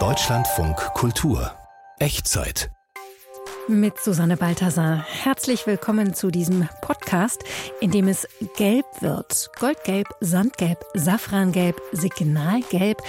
Deutschlandfunk 0.00 0.76
Kultur 0.94 1.52
Echtzeit 2.00 2.72
mit 3.68 3.98
Susanne 3.98 4.36
Balthasar. 4.36 5.04
Herzlich 5.06 5.66
willkommen 5.66 6.12
zu 6.12 6.30
diesem 6.30 6.68
Podcast, 6.82 7.44
in 7.80 7.90
dem 7.90 8.08
es 8.08 8.28
gelb 8.56 8.84
wird. 9.00 9.50
Goldgelb, 9.58 10.08
Sandgelb, 10.20 10.84
Safrangelb, 10.94 11.80
Signalgelb, 11.92 13.00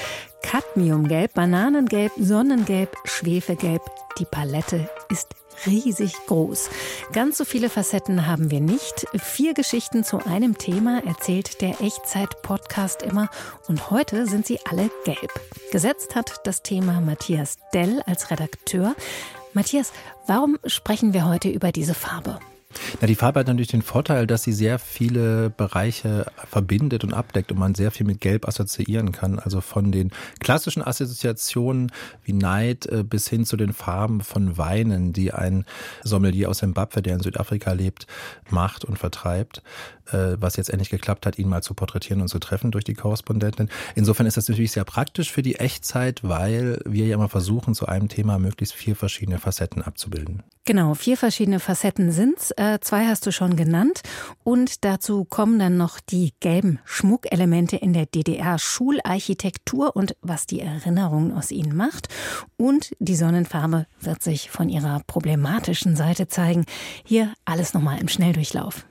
Cadmiumgelb, 0.46 1.34
Bananengelb, 1.34 2.12
Sonnengelb, 2.18 2.96
Schwefelgelb. 3.06 3.82
Die 4.20 4.26
Palette 4.26 4.88
ist 5.10 5.30
riesig 5.66 6.14
groß. 6.28 6.70
Ganz 7.14 7.40
so 7.40 7.46
viele 7.46 7.68
Facetten 7.68 8.28
haben 8.28 8.52
wir 8.52 8.62
nicht. 8.62 9.08
Vier 9.16 9.56
Geschichten 9.56 10.04
zu 10.04 10.24
einem 10.24 10.58
Thema 10.58 11.02
erzählt 11.04 11.62
der 11.62 11.82
Echtzeit-Podcast 11.82 13.02
immer 13.02 13.30
und 13.68 13.90
heute 13.90 14.28
sind 14.28 14.46
sie 14.46 14.60
alle 14.70 14.92
gelb. 15.04 15.32
Gesetzt 15.72 16.16
hat 16.16 16.42
das 16.44 16.62
Thema 16.62 17.02
Matthias 17.02 17.58
Dell 17.74 18.04
als 18.06 18.30
Redakteur. 18.30 18.96
Matthias, 19.54 19.94
warum 20.28 20.60
sprechen 20.68 21.14
wir 21.14 21.28
heute 21.28 21.50
über 21.50 21.72
diese 21.72 21.96
Farbe? 21.96 22.40
Na, 23.02 23.08
die 23.08 23.16
Farbe 23.16 23.40
hat 23.40 23.48
natürlich 23.48 23.70
den 23.70 23.82
Vorteil, 23.82 24.28
dass 24.28 24.44
sie 24.44 24.54
sehr 24.54 24.80
viele 24.80 25.50
Bereiche 25.50 26.26
verbindet 26.50 27.04
und 27.04 27.14
abdeckt 27.14 27.52
und 27.52 27.60
man 27.60 27.76
sehr 27.76 27.92
viel 27.92 28.06
mit 28.06 28.22
Gelb 28.22 28.48
assoziieren 28.48 29.12
kann. 29.12 29.40
Also 29.40 29.62
von 29.62 29.92
den 29.92 30.12
klassischen 30.40 30.84
Assoziationen 30.84 31.92
wie 32.24 32.34
Neid 32.34 32.86
äh, 32.88 33.04
bis 33.04 33.28
hin 33.28 33.46
zu 33.46 33.58
den 33.58 33.74
Farben 33.74 34.22
von 34.22 34.58
Weinen, 34.58 35.14
die 35.14 35.34
ein 35.34 35.66
Sommelier 36.04 36.50
aus 36.50 36.60
Zimbabwe, 36.60 37.02
der 37.02 37.16
in 37.16 37.22
Südafrika 37.22 37.74
lebt, 37.74 38.08
macht 38.50 38.86
und 38.86 38.98
vertreibt. 38.98 39.62
Äh, 40.12 40.38
was 40.40 40.56
jetzt 40.56 40.70
endlich 40.70 40.90
geklappt 40.90 41.26
hat, 41.26 41.40
ihn 41.40 41.50
mal 41.50 41.64
zu 41.64 41.74
porträtieren 41.74 42.22
und 42.22 42.28
zu 42.28 42.38
treffen 42.40 42.72
durch 42.72 42.84
die 42.84 42.94
Korrespondentin. 42.94 43.70
Insofern 43.96 44.28
ist 44.28 44.38
das 44.38 44.48
natürlich 44.48 44.72
sehr 44.72 44.84
praktisch 44.84 45.32
für 45.32 45.42
die 45.42 45.56
Echtzeit, 45.56 46.24
weil 46.24 46.80
wir 46.86 47.08
ja 47.08 47.16
immer 47.16 47.30
versuchen, 47.30 47.74
zu 47.74 47.88
einem 47.88 48.08
Thema 48.08 48.38
möglichst 48.38 48.76
vier 48.76 48.96
verschiedene 48.96 49.40
Facetten 49.40 49.82
abzubilden. 49.82 50.44
Genau, 50.64 50.94
vier 50.94 51.18
verschiedene 51.18 51.60
Facetten 51.60 52.12
sind's. 52.12 52.52
Äh, 52.52 52.80
zwei 52.82 53.08
hast 53.08 53.26
du 53.26 53.32
schon 53.32 53.56
genannt. 53.56 54.02
Und 54.44 54.84
dazu 54.84 55.26
kommen 55.26 55.58
dann 55.60 55.78
noch 55.78 56.00
die 56.00 56.34
gelben 56.40 56.80
Schmuckelemente 56.86 57.76
in 57.76 57.94
der 57.94 58.06
DDR-Schularchitektur 58.06 59.96
und 59.96 60.16
was 60.22 60.46
die 60.46 60.62
Erinnerung 60.62 61.36
aus 61.36 61.52
ihnen 61.52 61.76
macht. 61.76 62.10
Und 62.58 62.96
die 63.00 63.16
Sonnenfarbe 63.16 63.86
wird 64.02 64.22
sich 64.22 64.50
von 64.52 64.70
ihrer 64.70 65.02
problematischen 65.08 65.96
Seite 65.96 66.28
zeigen. 66.28 66.66
Hier 67.04 67.34
alles 67.44 67.74
nochmal 67.74 68.00
im 68.00 68.08
Schnelldurchlauf. 68.08 68.86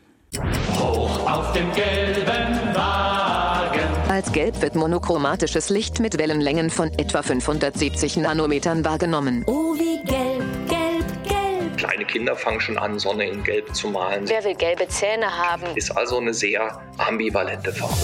Hoch 0.78 1.30
auf 1.30 1.52
dem 1.52 1.72
gelben 1.72 2.74
Wagen. 2.74 3.80
Als 4.08 4.32
gelb 4.32 4.60
wird 4.62 4.74
monochromatisches 4.74 5.70
Licht 5.70 6.00
mit 6.00 6.18
Wellenlängen 6.18 6.70
von 6.70 6.90
etwa 6.98 7.22
570 7.22 8.16
Nanometern 8.18 8.84
wahrgenommen. 8.84 9.44
Oh, 9.46 9.74
wie 9.74 10.02
gelb, 10.04 10.44
gelb, 10.68 11.24
gelb. 11.24 11.76
Kleine 11.76 12.04
Kinder 12.04 12.36
fangen 12.36 12.60
schon 12.60 12.78
an, 12.78 12.98
Sonne 12.98 13.28
in 13.28 13.42
Gelb 13.42 13.74
zu 13.74 13.88
malen. 13.88 14.28
Wer 14.28 14.44
will 14.44 14.54
gelbe 14.54 14.88
Zähne 14.88 15.26
haben? 15.26 15.64
Ist 15.74 15.96
also 15.96 16.18
eine 16.18 16.34
sehr 16.34 16.80
ambivalente 16.98 17.72
Farbe. 17.72 17.94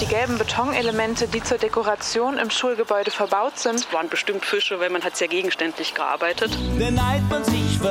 Die 0.00 0.06
gelben 0.06 0.38
Betonelemente, 0.38 1.26
die 1.26 1.42
zur 1.42 1.58
Dekoration 1.58 2.38
im 2.38 2.50
Schulgebäude 2.50 3.10
verbaut 3.10 3.58
sind, 3.58 3.92
waren 3.92 4.08
bestimmt 4.08 4.44
Fische, 4.44 4.78
weil 4.78 4.90
man 4.90 5.02
hat 5.02 5.16
sehr 5.16 5.26
gegenständlich 5.26 5.92
gearbeitet. 5.94 6.56
Der 6.78 6.92
Neid 6.92 7.22
man 7.28 7.42
sich 7.42 7.68
ist 7.78 7.84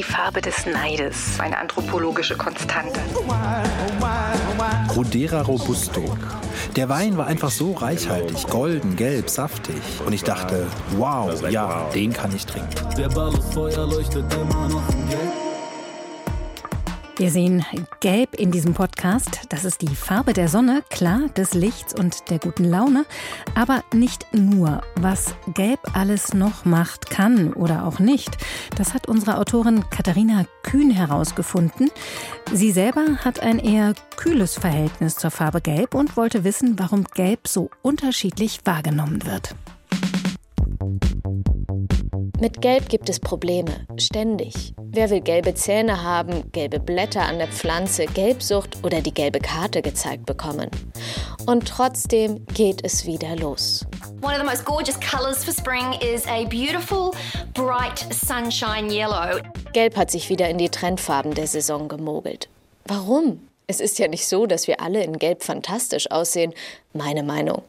die 0.00 0.04
Farbe 0.04 0.40
des 0.40 0.64
Neides, 0.64 1.38
eine 1.40 1.58
anthropologische 1.58 2.34
Konstante. 2.34 3.00
Rhodera 4.96 5.42
robusto. 5.42 6.16
Der 6.74 6.88
Wein 6.88 7.18
war 7.18 7.26
einfach 7.26 7.50
so 7.50 7.72
reichhaltig, 7.72 8.46
golden, 8.48 8.96
gelb, 8.96 9.28
saftig. 9.28 9.76
Und 10.06 10.14
ich 10.14 10.22
dachte, 10.22 10.66
wow, 10.92 11.30
ja, 11.50 11.86
den 11.94 12.14
kann 12.14 12.34
ich 12.34 12.46
trinken. 12.46 12.70
Der 12.96 13.10
Ballfeuer 13.10 13.86
leuchtet 13.86 14.24
immer 14.32 14.68
noch 14.68 14.88
in 14.88 15.08
Gelb. 15.10 15.39
Wir 17.20 17.30
sehen 17.30 17.66
Gelb 18.00 18.34
in 18.36 18.50
diesem 18.50 18.72
Podcast. 18.72 19.42
Das 19.50 19.66
ist 19.66 19.82
die 19.82 19.94
Farbe 19.94 20.32
der 20.32 20.48
Sonne, 20.48 20.82
klar, 20.88 21.28
des 21.36 21.52
Lichts 21.52 21.92
und 21.92 22.30
der 22.30 22.38
guten 22.38 22.64
Laune. 22.64 23.04
Aber 23.54 23.84
nicht 23.92 24.32
nur. 24.32 24.80
Was 24.96 25.34
Gelb 25.52 25.80
alles 25.92 26.32
noch 26.32 26.64
macht, 26.64 27.10
kann 27.10 27.52
oder 27.52 27.84
auch 27.84 27.98
nicht, 27.98 28.38
das 28.74 28.94
hat 28.94 29.06
unsere 29.06 29.36
Autorin 29.36 29.84
Katharina 29.90 30.46
Kühn 30.62 30.90
herausgefunden. 30.90 31.90
Sie 32.54 32.72
selber 32.72 33.18
hat 33.22 33.40
ein 33.40 33.58
eher 33.58 33.92
kühles 34.16 34.54
Verhältnis 34.54 35.16
zur 35.16 35.30
Farbe 35.30 35.60
Gelb 35.60 35.94
und 35.94 36.16
wollte 36.16 36.42
wissen, 36.44 36.78
warum 36.78 37.04
Gelb 37.04 37.48
so 37.48 37.68
unterschiedlich 37.82 38.60
wahrgenommen 38.64 39.26
wird. 39.26 39.54
Mit 42.40 42.62
Gelb 42.62 42.88
gibt 42.88 43.10
es 43.10 43.20
Probleme, 43.20 43.86
ständig. 43.98 44.72
Wer 44.78 45.10
will 45.10 45.20
gelbe 45.20 45.54
Zähne 45.54 46.02
haben, 46.02 46.50
gelbe 46.52 46.80
Blätter 46.80 47.20
an 47.20 47.36
der 47.36 47.48
Pflanze, 47.48 48.06
Gelbsucht 48.06 48.78
oder 48.82 49.02
die 49.02 49.12
gelbe 49.12 49.40
Karte 49.40 49.82
gezeigt 49.82 50.24
bekommen? 50.24 50.70
Und 51.44 51.68
trotzdem 51.68 52.46
geht 52.46 52.82
es 52.82 53.04
wieder 53.04 53.36
los. 53.36 53.84
One 54.22 54.32
of 54.32 54.38
the 54.38 54.46
most 54.46 54.64
gorgeous 54.64 54.98
colors 55.00 55.44
for 55.44 55.52
spring 55.52 55.92
is 56.00 56.26
a 56.26 56.44
beautiful, 56.44 57.14
bright 57.52 57.98
sunshine 58.10 58.90
yellow. 58.90 59.38
Gelb 59.74 59.94
hat 59.98 60.10
sich 60.10 60.30
wieder 60.30 60.48
in 60.48 60.56
die 60.56 60.70
Trendfarben 60.70 61.34
der 61.34 61.46
Saison 61.46 61.88
gemogelt. 61.88 62.48
Warum? 62.86 63.46
Es 63.66 63.80
ist 63.80 63.98
ja 63.98 64.08
nicht 64.08 64.26
so, 64.26 64.46
dass 64.46 64.66
wir 64.66 64.80
alle 64.80 65.04
in 65.04 65.18
Gelb 65.18 65.42
fantastisch 65.42 66.10
aussehen, 66.10 66.54
meine 66.94 67.22
Meinung. 67.22 67.64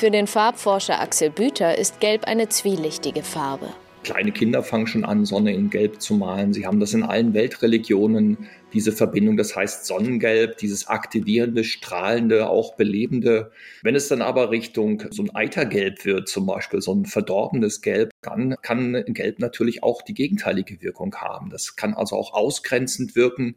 Für 0.00 0.10
den 0.10 0.26
Farbforscher 0.26 0.98
Axel 0.98 1.28
Büter 1.28 1.76
ist 1.76 2.00
Gelb 2.00 2.24
eine 2.24 2.48
zwielichtige 2.48 3.22
Farbe. 3.22 3.68
Kleine 4.02 4.32
Kinder 4.32 4.62
fangen 4.62 4.86
schon 4.86 5.04
an, 5.04 5.26
Sonne 5.26 5.52
in 5.52 5.68
Gelb 5.68 6.00
zu 6.00 6.14
malen. 6.14 6.54
Sie 6.54 6.66
haben 6.66 6.80
das 6.80 6.94
in 6.94 7.02
allen 7.02 7.34
Weltreligionen, 7.34 8.48
diese 8.72 8.92
Verbindung. 8.92 9.36
Das 9.36 9.54
heißt 9.54 9.84
Sonnengelb, 9.84 10.56
dieses 10.56 10.88
aktivierende, 10.88 11.64
strahlende, 11.64 12.48
auch 12.48 12.76
belebende. 12.76 13.52
Wenn 13.82 13.94
es 13.94 14.08
dann 14.08 14.22
aber 14.22 14.50
Richtung 14.50 15.02
so 15.10 15.22
ein 15.22 15.34
Eitergelb 15.34 16.02
wird, 16.06 16.30
zum 16.30 16.46
Beispiel 16.46 16.80
so 16.80 16.94
ein 16.94 17.04
verdorbenes 17.04 17.82
Gelb, 17.82 18.10
dann 18.22 18.56
kann 18.62 19.04
Gelb 19.08 19.38
natürlich 19.38 19.82
auch 19.82 20.00
die 20.00 20.14
gegenteilige 20.14 20.80
Wirkung 20.80 21.14
haben. 21.16 21.50
Das 21.50 21.76
kann 21.76 21.92
also 21.92 22.16
auch 22.16 22.32
ausgrenzend 22.32 23.16
wirken. 23.16 23.54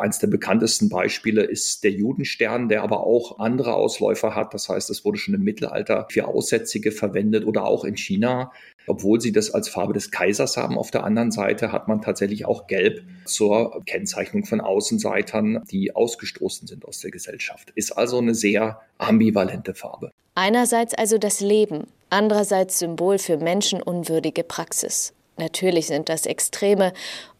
Eines 0.00 0.18
der 0.18 0.26
bekanntesten 0.26 0.88
Beispiele 0.88 1.42
ist 1.42 1.84
der 1.84 1.92
Judenstern, 1.92 2.68
der 2.68 2.82
aber 2.82 3.06
auch 3.06 3.38
andere 3.38 3.74
Ausläufer 3.74 4.34
hat. 4.34 4.54
Das 4.54 4.68
heißt, 4.68 4.90
es 4.90 5.04
wurde 5.04 5.18
schon 5.18 5.34
im 5.34 5.42
Mittelalter 5.42 6.06
für 6.10 6.26
Aussätzige 6.26 6.92
verwendet 6.92 7.46
oder 7.46 7.64
auch 7.64 7.84
in 7.84 7.96
China. 7.96 8.52
Obwohl 8.86 9.20
sie 9.20 9.32
das 9.32 9.52
als 9.52 9.68
Farbe 9.68 9.92
des 9.92 10.10
Kaisers 10.10 10.56
haben, 10.56 10.78
auf 10.78 10.90
der 10.90 11.04
anderen 11.04 11.30
Seite 11.30 11.70
hat 11.70 11.86
man 11.86 12.02
tatsächlich 12.02 12.46
auch 12.46 12.66
Gelb 12.66 13.02
zur 13.24 13.82
Kennzeichnung 13.86 14.44
von 14.44 14.60
Außenseitern, 14.60 15.62
die 15.70 15.94
ausgestoßen 15.94 16.66
sind 16.66 16.84
aus 16.86 17.00
der 17.00 17.10
Gesellschaft. 17.10 17.70
Ist 17.74 17.92
also 17.92 18.18
eine 18.18 18.34
sehr 18.34 18.80
ambivalente 18.98 19.74
Farbe. 19.74 20.10
Einerseits 20.34 20.94
also 20.94 21.18
das 21.18 21.40
Leben, 21.40 21.86
andererseits 22.08 22.78
Symbol 22.78 23.18
für 23.18 23.36
menschenunwürdige 23.36 24.42
Praxis. 24.42 25.12
Natürlich 25.36 25.86
sind 25.86 26.08
das 26.08 26.26
Extreme 26.26 26.92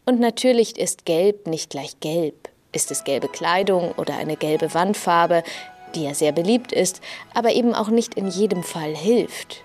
und 0.05 0.19
natürlich 0.19 0.77
ist 0.77 1.05
Gelb 1.05 1.47
nicht 1.47 1.69
gleich 1.69 1.99
Gelb. 1.99 2.50
Ist 2.73 2.91
es 2.91 3.03
gelbe 3.03 3.27
Kleidung 3.27 3.91
oder 3.97 4.17
eine 4.17 4.37
gelbe 4.37 4.73
Wandfarbe, 4.73 5.43
die 5.95 6.03
ja 6.03 6.13
sehr 6.13 6.31
beliebt 6.31 6.71
ist, 6.71 7.01
aber 7.33 7.51
eben 7.51 7.73
auch 7.73 7.89
nicht 7.89 8.15
in 8.15 8.27
jedem 8.27 8.63
Fall 8.63 8.95
hilft. 8.95 9.63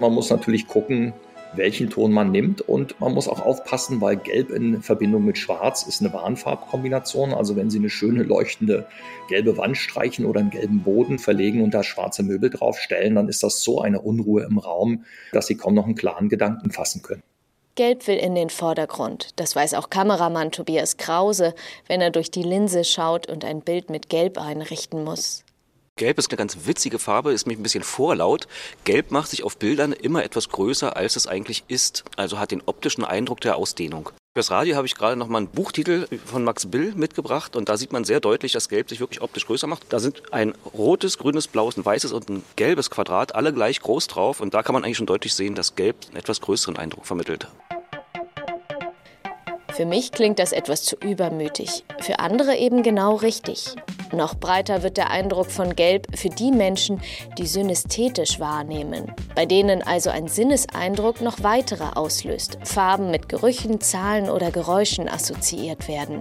Man 0.00 0.12
muss 0.12 0.30
natürlich 0.30 0.66
gucken, 0.66 1.14
welchen 1.54 1.90
Ton 1.90 2.12
man 2.12 2.30
nimmt 2.30 2.62
und 2.62 2.98
man 3.00 3.12
muss 3.12 3.28
auch 3.28 3.40
aufpassen, 3.40 4.00
weil 4.00 4.16
Gelb 4.16 4.50
in 4.50 4.82
Verbindung 4.82 5.24
mit 5.24 5.38
Schwarz 5.38 5.82
ist 5.82 6.00
eine 6.00 6.12
Warnfarbkombination. 6.12 7.32
Also 7.34 7.56
wenn 7.56 7.70
Sie 7.70 7.78
eine 7.78 7.90
schöne 7.90 8.22
leuchtende 8.22 8.86
gelbe 9.28 9.56
Wand 9.58 9.76
streichen 9.76 10.24
oder 10.24 10.40
einen 10.40 10.50
gelben 10.50 10.82
Boden 10.82 11.18
verlegen 11.18 11.62
und 11.62 11.74
da 11.74 11.82
schwarze 11.82 12.22
Möbel 12.22 12.50
draufstellen, 12.50 13.14
dann 13.14 13.28
ist 13.28 13.42
das 13.42 13.62
so 13.62 13.80
eine 13.80 14.00
Unruhe 14.00 14.44
im 14.44 14.58
Raum, 14.58 15.04
dass 15.32 15.46
Sie 15.46 15.56
kaum 15.56 15.74
noch 15.74 15.84
einen 15.84 15.94
klaren 15.94 16.28
Gedanken 16.28 16.70
fassen 16.70 17.02
können. 17.02 17.22
Gelb 17.74 18.06
will 18.06 18.18
in 18.18 18.34
den 18.34 18.50
Vordergrund. 18.50 19.30
Das 19.36 19.56
weiß 19.56 19.72
auch 19.74 19.88
Kameramann 19.88 20.52
Tobias 20.52 20.98
Krause, 20.98 21.54
wenn 21.86 22.02
er 22.02 22.10
durch 22.10 22.30
die 22.30 22.42
Linse 22.42 22.84
schaut 22.84 23.28
und 23.28 23.46
ein 23.46 23.62
Bild 23.62 23.88
mit 23.88 24.10
Gelb 24.10 24.36
einrichten 24.38 25.04
muss. 25.04 25.42
Gelb 25.96 26.18
ist 26.18 26.30
eine 26.30 26.36
ganz 26.36 26.66
witzige 26.66 26.98
Farbe, 26.98 27.32
ist 27.32 27.46
mich 27.46 27.58
ein 27.58 27.62
bisschen 27.62 27.82
vorlaut. 27.82 28.46
Gelb 28.84 29.10
macht 29.10 29.30
sich 29.30 29.42
auf 29.42 29.56
Bildern 29.56 29.92
immer 29.92 30.22
etwas 30.22 30.50
größer, 30.50 30.96
als 30.96 31.16
es 31.16 31.26
eigentlich 31.26 31.64
ist. 31.68 32.04
Also 32.16 32.38
hat 32.38 32.50
den 32.50 32.62
optischen 32.66 33.04
Eindruck 33.04 33.40
der 33.40 33.56
Ausdehnung. 33.56 34.10
Fürs 34.34 34.50
Radio 34.50 34.76
habe 34.76 34.86
ich 34.86 34.94
gerade 34.94 35.14
noch 35.14 35.28
mal 35.28 35.36
einen 35.36 35.48
Buchtitel 35.48 36.06
von 36.24 36.42
Max 36.42 36.64
Bill 36.64 36.94
mitgebracht 36.94 37.54
und 37.54 37.68
da 37.68 37.76
sieht 37.76 37.92
man 37.92 38.04
sehr 38.04 38.18
deutlich, 38.18 38.52
dass 38.52 38.70
Gelb 38.70 38.88
sich 38.88 38.98
wirklich 38.98 39.20
optisch 39.20 39.44
größer 39.44 39.66
macht. 39.66 39.92
Da 39.92 39.98
sind 39.98 40.22
ein 40.32 40.54
rotes, 40.72 41.18
grünes, 41.18 41.48
blaues, 41.48 41.76
ein 41.76 41.84
weißes 41.84 42.12
und 42.12 42.30
ein 42.30 42.42
gelbes 42.56 42.88
Quadrat, 42.88 43.34
alle 43.34 43.52
gleich 43.52 43.80
groß 43.80 44.06
drauf 44.06 44.40
und 44.40 44.54
da 44.54 44.62
kann 44.62 44.72
man 44.72 44.84
eigentlich 44.84 44.96
schon 44.96 45.06
deutlich 45.06 45.34
sehen, 45.34 45.54
dass 45.54 45.76
Gelb 45.76 45.96
einen 46.08 46.16
etwas 46.16 46.40
größeren 46.40 46.78
Eindruck 46.78 47.04
vermittelt. 47.04 47.46
Für 49.74 49.86
mich 49.86 50.12
klingt 50.12 50.38
das 50.38 50.52
etwas 50.52 50.82
zu 50.82 50.96
übermütig, 50.96 51.84
für 51.98 52.18
andere 52.18 52.56
eben 52.56 52.82
genau 52.82 53.14
richtig. 53.14 53.74
Noch 54.12 54.34
breiter 54.34 54.82
wird 54.82 54.98
der 54.98 55.10
Eindruck 55.10 55.50
von 55.50 55.74
Gelb 55.74 56.06
für 56.14 56.28
die 56.28 56.50
Menschen, 56.50 57.00
die 57.38 57.46
synästhetisch 57.46 58.38
wahrnehmen, 58.38 59.10
bei 59.34 59.46
denen 59.46 59.82
also 59.82 60.10
ein 60.10 60.28
Sinneseindruck 60.28 61.22
noch 61.22 61.42
weitere 61.42 61.84
auslöst, 61.94 62.58
Farben 62.64 63.10
mit 63.10 63.30
Gerüchen, 63.30 63.80
Zahlen 63.80 64.28
oder 64.28 64.50
Geräuschen 64.50 65.08
assoziiert 65.08 65.88
werden. 65.88 66.20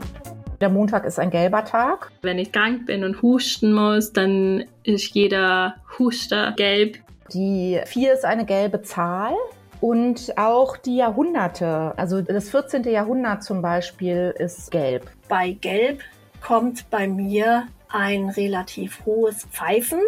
Der 0.62 0.70
Montag 0.70 1.04
ist 1.04 1.20
ein 1.20 1.32
gelber 1.32 1.66
Tag. 1.66 2.10
Wenn 2.22 2.40
ich 2.40 2.54
krank 2.54 2.86
bin 2.86 3.04
und 3.04 3.22
husten 3.22 3.74
muss, 3.74 4.14
dann 4.14 4.64
ist 4.84 5.14
jeder 5.14 5.76
Huster 6.00 6.54
gelb. 6.56 7.00
Die 7.34 7.82
4 7.86 8.14
ist 8.14 8.24
eine 8.24 8.46
gelbe 8.46 8.82
Zahl. 8.82 9.34
Und 9.82 10.38
auch 10.38 10.78
die 10.78 10.98
Jahrhunderte, 10.98 11.94
also 11.98 12.22
das 12.22 12.52
14. 12.52 12.84
Jahrhundert 12.84 13.44
zum 13.44 13.62
Beispiel 13.62 14.34
ist 14.38 14.70
gelb. 14.70 15.10
Bei 15.28 15.52
Gelb 15.52 16.02
kommt 16.40 16.90
bei 16.92 17.08
mir 17.08 17.68
ein 17.90 18.30
relativ 18.30 19.04
hohes 19.06 19.46
Pfeifen, 19.46 20.00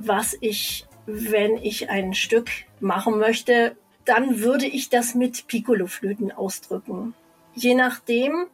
was 0.00 0.36
ich, 0.40 0.86
wenn 1.06 1.56
ich 1.56 1.90
ein 1.90 2.12
Stück 2.12 2.50
machen 2.80 3.18
möchte, 3.18 3.76
dann 4.04 4.40
würde 4.40 4.66
ich 4.66 4.90
das 4.90 5.14
mit 5.14 5.46
Piccoloflöten 5.46 6.32
ausdrücken. 6.32 7.14
Je 7.54 7.74
nachdem, 7.74 8.46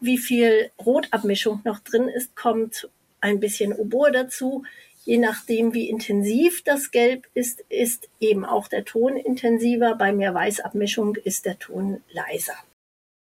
wie 0.00 0.18
viel 0.18 0.70
Rotabmischung 0.84 1.60
noch 1.64 1.78
drin 1.78 2.08
ist, 2.08 2.34
kommt 2.34 2.88
ein 3.20 3.40
bisschen 3.40 3.72
Oboe 3.72 4.10
dazu. 4.10 4.64
Je 5.06 5.18
nachdem, 5.18 5.72
wie 5.72 5.88
intensiv 5.88 6.64
das 6.64 6.90
Gelb 6.90 7.28
ist, 7.32 7.60
ist 7.68 8.08
eben 8.18 8.44
auch 8.44 8.66
der 8.66 8.84
Ton 8.84 9.16
intensiver. 9.16 9.94
Bei 9.94 10.12
mehr 10.12 10.34
Weißabmischung 10.34 11.14
ist 11.14 11.46
der 11.46 11.60
Ton 11.60 12.02
leiser. 12.10 12.56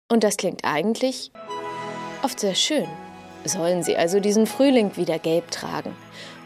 Und 0.08 0.22
das 0.22 0.36
klingt 0.36 0.64
eigentlich 0.64 1.32
oft 2.22 2.38
sehr 2.38 2.54
schön. 2.54 2.86
Sollen 3.44 3.82
Sie 3.82 3.96
also 3.96 4.20
diesen 4.20 4.46
Frühling 4.46 4.96
wieder 4.96 5.18
gelb 5.18 5.50
tragen? 5.50 5.92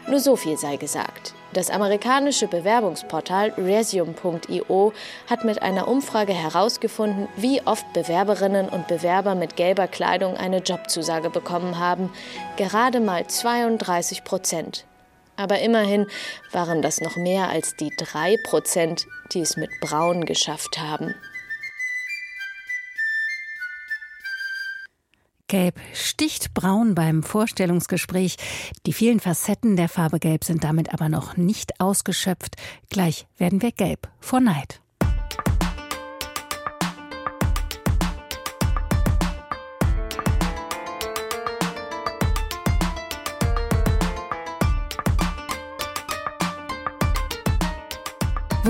Nur 0.09 0.19
so 0.19 0.35
viel 0.35 0.57
sei 0.57 0.77
gesagt. 0.77 1.35
Das 1.53 1.69
amerikanische 1.69 2.47
Bewerbungsportal 2.47 3.53
resume.io 3.57 4.93
hat 5.29 5.45
mit 5.45 5.61
einer 5.61 5.87
Umfrage 5.87 6.33
herausgefunden, 6.33 7.27
wie 7.35 7.61
oft 7.61 7.85
Bewerberinnen 7.93 8.69
und 8.69 8.87
Bewerber 8.87 9.35
mit 9.35 9.55
gelber 9.55 9.87
Kleidung 9.87 10.35
eine 10.35 10.59
Jobzusage 10.59 11.29
bekommen 11.29 11.77
haben. 11.77 12.11
Gerade 12.57 12.99
mal 12.99 13.27
32 13.27 14.23
Prozent. 14.23 14.85
Aber 15.35 15.59
immerhin 15.59 16.07
waren 16.51 16.81
das 16.81 17.01
noch 17.01 17.15
mehr 17.15 17.49
als 17.49 17.75
die 17.75 17.91
drei 17.97 18.37
Prozent, 18.43 19.07
die 19.33 19.41
es 19.41 19.57
mit 19.57 19.69
Braun 19.81 20.25
geschafft 20.25 20.77
haben. 20.77 21.15
Gelb 25.51 25.81
sticht 25.93 26.53
braun 26.53 26.95
beim 26.95 27.23
Vorstellungsgespräch. 27.23 28.37
Die 28.85 28.93
vielen 28.93 29.19
Facetten 29.19 29.75
der 29.75 29.89
Farbe 29.89 30.17
Gelb 30.17 30.45
sind 30.45 30.63
damit 30.63 30.93
aber 30.93 31.09
noch 31.09 31.35
nicht 31.35 31.81
ausgeschöpft. 31.81 32.55
Gleich 32.89 33.27
werden 33.37 33.61
wir 33.61 33.73
gelb 33.73 34.07
vor 34.21 34.39
Neid. 34.39 34.80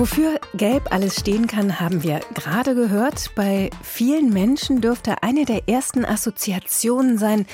Wofür 0.02 0.40
Gelb 0.54 0.90
alles 0.90 1.20
stehen 1.20 1.46
kann, 1.46 1.78
haben 1.78 2.02
wir 2.02 2.18
gerade 2.34 2.74
gehört. 2.74 3.30
Bei 3.36 3.70
vielen 3.84 4.30
Menschen 4.32 4.80
dürfte 4.80 5.22
eine 5.22 5.44
der 5.44 5.68
ersten 5.68 6.04
Assoziationen 6.04 7.18
sein, 7.18 7.46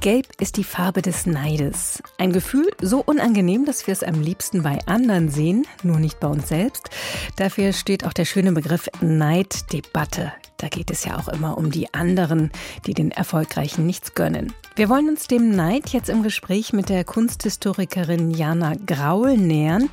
Gelb 0.00 0.26
ist 0.38 0.58
die 0.58 0.64
Farbe 0.64 1.00
des 1.00 1.24
Neides. 1.24 2.02
Ein 2.18 2.34
Gefühl 2.34 2.68
so 2.82 3.00
unangenehm, 3.00 3.64
dass 3.64 3.86
wir 3.86 3.92
es 3.92 4.02
am 4.02 4.20
liebsten 4.20 4.62
bei 4.62 4.80
anderen 4.84 5.30
sehen, 5.30 5.66
nur 5.82 5.98
nicht 5.98 6.20
bei 6.20 6.28
uns 6.28 6.46
selbst. 6.46 6.90
Dafür 7.36 7.72
steht 7.72 8.04
auch 8.04 8.12
der 8.12 8.26
schöne 8.26 8.52
Begriff 8.52 8.90
Neiddebatte. 9.00 10.34
Da 10.56 10.68
geht 10.68 10.90
es 10.90 11.04
ja 11.04 11.18
auch 11.18 11.28
immer 11.28 11.58
um 11.58 11.70
die 11.70 11.92
anderen, 11.92 12.50
die 12.86 12.94
den 12.94 13.10
Erfolgreichen 13.10 13.86
nichts 13.86 14.14
gönnen. 14.14 14.52
Wir 14.76 14.88
wollen 14.88 15.08
uns 15.08 15.26
dem 15.26 15.50
Neid 15.50 15.90
jetzt 15.90 16.08
im 16.08 16.22
Gespräch 16.22 16.72
mit 16.72 16.88
der 16.88 17.04
Kunsthistorikerin 17.04 18.30
Jana 18.30 18.74
Graul 18.86 19.36
nähern, 19.36 19.88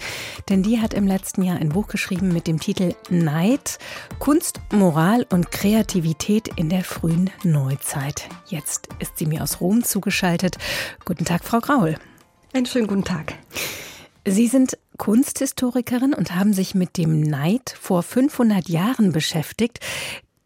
denn 0.49 0.63
die 0.63 0.79
hat 0.79 0.93
im 0.93 1.07
letzten 1.07 1.43
Jahr 1.43 1.57
ein 1.57 1.69
Buch 1.69 1.87
geschrieben 1.87 2.29
mit 2.33 2.47
dem 2.47 2.59
Titel 2.59 2.95
Neid, 3.09 3.79
Kunst, 4.19 4.59
Moral 4.71 5.25
und 5.29 5.51
Kreativität 5.51 6.47
in 6.55 6.69
der 6.69 6.83
frühen 6.83 7.29
Neuzeit. 7.43 8.27
Jetzt 8.47 8.89
ist 8.99 9.17
sie 9.17 9.25
mir 9.25 9.43
aus 9.43 9.61
Rom 9.61 9.83
zugeschaltet. 9.83 10.57
Guten 11.05 11.25
Tag, 11.25 11.43
Frau 11.43 11.59
Graul. 11.59 11.95
Einen 12.53 12.65
schönen 12.65 12.87
guten 12.87 13.03
Tag. 13.03 13.35
Sie 14.25 14.47
sind 14.47 14.77
Kunsthistorikerin 14.97 16.13
und 16.13 16.35
haben 16.35 16.53
sich 16.53 16.75
mit 16.75 16.97
dem 16.97 17.21
Neid 17.21 17.75
vor 17.79 18.03
500 18.03 18.69
Jahren 18.69 19.11
beschäftigt. 19.13 19.79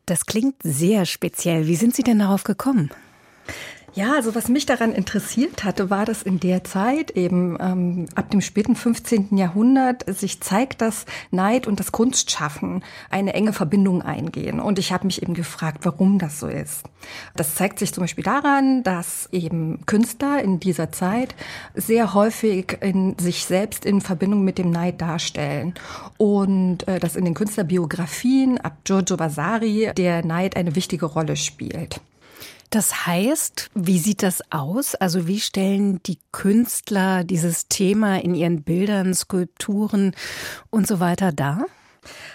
Das 0.05 0.25
klingt 0.25 0.55
sehr 0.63 1.05
speziell. 1.05 1.67
Wie 1.67 1.75
sind 1.75 1.95
Sie 1.95 2.03
denn 2.03 2.19
darauf 2.19 2.43
gekommen? 2.43 2.91
Ja, 3.95 4.15
also 4.15 4.35
was 4.35 4.49
mich 4.49 4.65
daran 4.65 4.91
interessiert 4.91 5.63
hatte, 5.63 5.89
war, 5.89 6.03
dass 6.05 6.21
in 6.21 6.41
der 6.41 6.65
Zeit 6.65 7.11
eben 7.11 7.57
ähm, 7.61 8.07
ab 8.13 8.29
dem 8.29 8.41
späten 8.41 8.75
15. 8.75 9.37
Jahrhundert 9.37 10.03
sich 10.13 10.41
zeigt, 10.41 10.81
dass 10.81 11.05
Neid 11.31 11.65
und 11.65 11.79
das 11.79 11.93
Kunstschaffen 11.93 12.83
eine 13.09 13.33
enge 13.33 13.53
Verbindung 13.53 14.01
eingehen. 14.01 14.59
Und 14.59 14.79
ich 14.79 14.91
habe 14.91 15.05
mich 15.05 15.23
eben 15.23 15.33
gefragt, 15.33 15.85
warum 15.85 16.19
das 16.19 16.41
so 16.41 16.47
ist. 16.47 16.83
Das 17.37 17.55
zeigt 17.55 17.79
sich 17.79 17.93
zum 17.93 18.03
Beispiel 18.03 18.25
daran, 18.25 18.83
dass 18.83 19.29
eben 19.31 19.85
Künstler 19.85 20.43
in 20.43 20.59
dieser 20.59 20.91
Zeit 20.91 21.33
sehr 21.73 22.13
häufig 22.13 22.77
in 22.81 23.17
sich 23.17 23.45
selbst 23.45 23.85
in 23.85 24.01
Verbindung 24.01 24.43
mit 24.43 24.57
dem 24.57 24.71
Neid 24.71 24.99
darstellen. 24.99 25.73
Und 26.17 26.85
äh, 26.89 26.99
dass 26.99 27.15
in 27.15 27.23
den 27.23 27.33
Künstlerbiografien 27.33 28.59
ab 28.59 28.75
Giorgio 28.83 29.17
Vasari 29.17 29.91
der 29.95 30.25
Neid 30.25 30.57
eine 30.57 30.75
wichtige 30.75 31.05
Rolle 31.05 31.37
spielt. 31.37 32.01
Das 32.75 33.07
heißt, 33.07 33.71
wie 33.73 33.99
sieht 33.99 34.21
das 34.21 34.51
aus? 34.51 34.95
Also 34.95 35.27
wie 35.27 35.39
stellen 35.39 36.03
die 36.03 36.19
Künstler 36.33 37.23
dieses 37.23 37.69
Thema 37.69 38.21
in 38.21 38.35
ihren 38.35 38.63
Bildern, 38.63 39.13
Skulpturen 39.13 40.13
und 40.71 40.85
so 40.85 40.99
weiter 40.99 41.31
dar? 41.31 41.67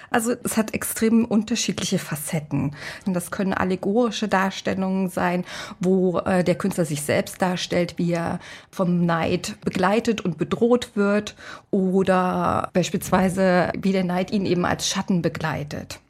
Also 0.09 0.33
es 0.43 0.57
hat 0.57 0.73
extrem 0.73 1.27
unterschiedliche 1.27 1.99
Facetten. 1.99 2.75
Das 3.05 3.31
können 3.31 3.53
allegorische 3.53 4.29
Darstellungen 4.29 5.11
sein, 5.11 5.45
wo 5.79 6.21
äh, 6.21 6.43
der 6.43 6.55
Künstler 6.55 6.87
sich 6.87 7.03
selbst 7.03 7.43
darstellt, 7.43 7.99
wie 7.99 8.13
er 8.13 8.41
vom 8.71 9.05
Neid 9.05 9.57
begleitet 9.63 10.23
und 10.23 10.39
bedroht 10.39 10.93
wird 10.95 11.37
oder 11.71 12.71
beispielsweise 12.73 13.73
wie 13.77 13.93
der 13.93 14.05
Neid 14.05 14.31
ihn 14.31 14.47
eben 14.47 14.65
als 14.65 14.89
Schatten 14.89 15.21
begleitet. 15.21 16.01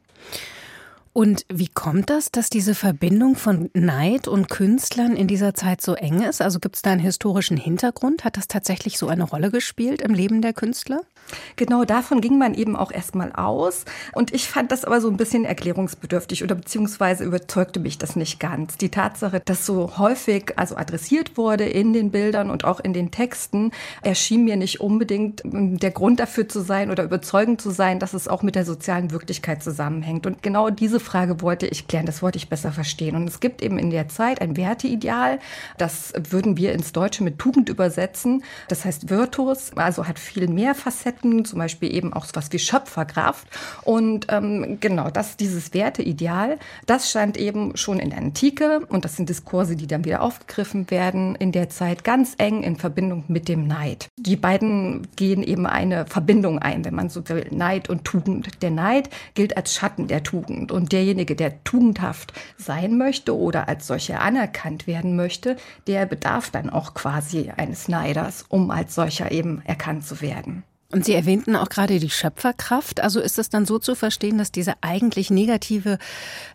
Und 1.13 1.45
wie 1.49 1.67
kommt 1.67 2.09
das, 2.09 2.31
dass 2.31 2.49
diese 2.49 2.73
Verbindung 2.73 3.35
von 3.35 3.69
Neid 3.73 4.29
und 4.29 4.49
Künstlern 4.49 5.15
in 5.15 5.27
dieser 5.27 5.53
Zeit 5.53 5.81
so 5.81 5.93
eng 5.93 6.21
ist? 6.21 6.41
Also 6.41 6.59
gibt 6.59 6.77
es 6.77 6.81
da 6.81 6.91
einen 6.91 7.01
historischen 7.01 7.57
Hintergrund? 7.57 8.23
Hat 8.23 8.37
das 8.37 8.47
tatsächlich 8.47 8.97
so 8.97 9.09
eine 9.09 9.23
Rolle 9.23 9.51
gespielt 9.51 10.01
im 10.01 10.13
Leben 10.13 10.41
der 10.41 10.53
Künstler? 10.53 11.01
Genau 11.55 11.85
davon 11.85 12.21
ging 12.21 12.37
man 12.37 12.53
eben 12.53 12.75
auch 12.75 12.91
erstmal 12.91 13.31
aus. 13.33 13.85
Und 14.13 14.33
ich 14.33 14.47
fand 14.47 14.71
das 14.71 14.85
aber 14.85 15.01
so 15.01 15.09
ein 15.09 15.17
bisschen 15.17 15.45
erklärungsbedürftig 15.45 16.43
oder 16.43 16.55
beziehungsweise 16.55 17.23
überzeugte 17.23 17.79
mich 17.79 17.97
das 17.97 18.15
nicht 18.15 18.39
ganz. 18.39 18.77
Die 18.77 18.89
Tatsache, 18.89 19.41
dass 19.43 19.65
so 19.65 19.97
häufig 19.97 20.53
also 20.57 20.75
adressiert 20.75 21.37
wurde 21.37 21.65
in 21.65 21.93
den 21.93 22.11
Bildern 22.11 22.49
und 22.49 22.65
auch 22.65 22.79
in 22.79 22.93
den 22.93 23.11
Texten, 23.11 23.71
erschien 24.01 24.43
mir 24.43 24.55
nicht 24.55 24.81
unbedingt 24.81 25.43
ähm, 25.45 25.77
der 25.77 25.91
Grund 25.91 26.19
dafür 26.19 26.47
zu 26.47 26.61
sein 26.61 26.91
oder 26.91 27.03
überzeugend 27.03 27.61
zu 27.61 27.71
sein, 27.71 27.99
dass 27.99 28.13
es 28.13 28.27
auch 28.27 28.43
mit 28.43 28.55
der 28.55 28.65
sozialen 28.65 29.11
Wirklichkeit 29.11 29.63
zusammenhängt. 29.63 30.25
Und 30.25 30.43
genau 30.43 30.69
diese 30.69 30.99
Frage 30.99 31.41
wollte 31.41 31.67
ich 31.67 31.87
klären, 31.87 32.05
das 32.05 32.21
wollte 32.21 32.37
ich 32.37 32.49
besser 32.49 32.71
verstehen. 32.71 33.15
Und 33.15 33.27
es 33.27 33.39
gibt 33.39 33.61
eben 33.61 33.77
in 33.77 33.89
der 33.89 34.07
Zeit 34.07 34.41
ein 34.41 34.57
Werteideal, 34.57 35.39
das 35.77 36.13
würden 36.29 36.57
wir 36.57 36.73
ins 36.73 36.91
Deutsche 36.91 37.23
mit 37.23 37.39
Tugend 37.39 37.69
übersetzen. 37.69 38.43
Das 38.67 38.85
heißt 38.85 39.09
Virtus, 39.09 39.71
also 39.75 40.07
hat 40.07 40.19
viel 40.19 40.47
mehr 40.47 40.75
Facetten 40.75 41.10
Facetten, 41.11 41.45
zum 41.45 41.59
Beispiel 41.59 41.93
eben 41.93 42.13
auch 42.13 42.25
was 42.33 42.51
wie 42.51 42.59
Schöpferkraft. 42.59 43.47
Und 43.83 44.27
ähm, 44.29 44.77
genau, 44.79 45.09
das, 45.09 45.37
dieses 45.37 45.73
Werteideal, 45.73 46.57
das 46.85 47.09
stand 47.09 47.37
eben 47.37 47.75
schon 47.77 47.99
in 47.99 48.09
der 48.09 48.19
Antike 48.19 48.85
und 48.89 49.05
das 49.05 49.15
sind 49.15 49.29
Diskurse, 49.29 49.75
die 49.75 49.87
dann 49.87 50.05
wieder 50.05 50.21
aufgegriffen 50.21 50.89
werden 50.89 51.35
in 51.35 51.51
der 51.51 51.69
Zeit 51.69 52.03
ganz 52.03 52.35
eng 52.37 52.63
in 52.63 52.75
Verbindung 52.77 53.23
mit 53.27 53.47
dem 53.47 53.67
Neid. 53.67 54.07
Die 54.17 54.35
beiden 54.35 55.07
gehen 55.15 55.43
eben 55.43 55.65
eine 55.65 56.05
Verbindung 56.05 56.59
ein, 56.59 56.85
wenn 56.85 56.95
man 56.95 57.09
so 57.09 57.27
will, 57.27 57.47
Neid 57.51 57.89
und 57.89 58.05
Tugend. 58.05 58.61
Der 58.61 58.71
Neid 58.71 59.09
gilt 59.33 59.57
als 59.57 59.73
Schatten 59.73 60.07
der 60.07 60.23
Tugend 60.23 60.71
und 60.71 60.91
derjenige, 60.91 61.35
der 61.35 61.63
tugendhaft 61.63 62.33
sein 62.57 62.97
möchte 62.97 63.37
oder 63.37 63.67
als 63.67 63.87
solcher 63.87 64.21
anerkannt 64.21 64.87
werden 64.87 65.15
möchte, 65.15 65.57
der 65.87 66.05
bedarf 66.05 66.49
dann 66.51 66.69
auch 66.69 66.93
quasi 66.93 67.51
eines 67.55 67.87
Neiders, 67.87 68.45
um 68.47 68.71
als 68.71 68.95
solcher 68.95 69.31
eben 69.31 69.61
erkannt 69.65 70.05
zu 70.05 70.21
werden. 70.21 70.63
Und 70.91 71.05
Sie 71.05 71.13
erwähnten 71.13 71.55
auch 71.55 71.69
gerade 71.69 71.99
die 71.99 72.09
Schöpferkraft. 72.09 73.01
Also 73.01 73.19
ist 73.19 73.39
es 73.39 73.49
dann 73.49 73.65
so 73.65 73.79
zu 73.79 73.95
verstehen, 73.95 74.37
dass 74.37 74.51
diese 74.51 74.73
eigentlich 74.81 75.29
negative 75.29 75.97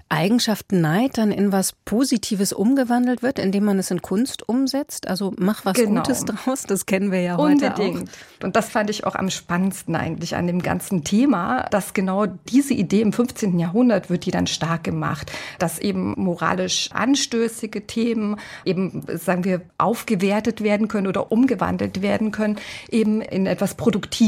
Eigenschaft 0.09 0.71
Neid 0.71 1.19
dann 1.19 1.33
in 1.33 1.51
was 1.51 1.73
Positives 1.85 2.53
umgewandelt 2.53 3.23
wird, 3.23 3.41
indem 3.41 3.65
man 3.65 3.79
es 3.79 3.91
in 3.91 4.03
Kunst 4.03 4.49
umsetzt? 4.49 5.09
Also 5.09 5.33
mach 5.37 5.65
was 5.65 5.75
Genau. 5.75 6.03
Gutes 6.03 6.25
draus, 6.25 6.63
das 6.63 6.87
kennen 6.87 7.11
wir 7.11 7.21
ja 7.23 7.37
heute 7.37 7.67
Unbedingt. 7.67 8.09
auch. 8.09 8.45
Und 8.45 8.55
das 8.55 8.69
fand 8.69 8.89
ich 8.91 9.05
auch 9.05 9.17
am 9.17 9.31
spannendsten 9.31 9.97
eigentlich 9.97 10.37
an 10.37 10.47
dem 10.47 10.63
ganzen 10.63 11.03
Thema, 11.03 11.63
dass 11.71 11.93
genau 11.93 12.27
diese 12.27 12.75
Idee 12.75 13.01
im 13.01 13.13
15. 13.13 13.59
Jahrhundert 13.59 14.09
wird 14.09 14.27
die 14.27 14.31
dann 14.31 14.47
stark 14.47 14.85
gemacht, 14.85 15.33
dass 15.59 15.79
eben 15.81 16.15
moralisch 16.17 16.91
anstößige 16.93 17.87
Themen 17.87 18.37
eben, 18.65 19.03
sagen 19.15 19.45
wir, 19.45 19.63
aufgewertet 19.79 20.63
werden 20.63 20.87
können 20.87 21.09
oder 21.09 21.33
umgewandelt 21.33 22.01
werden 22.01 22.31
können, 22.31 22.57
eben 22.91 23.23
in 23.23 23.47
etwas 23.47 23.75
Produktives. 23.75 24.26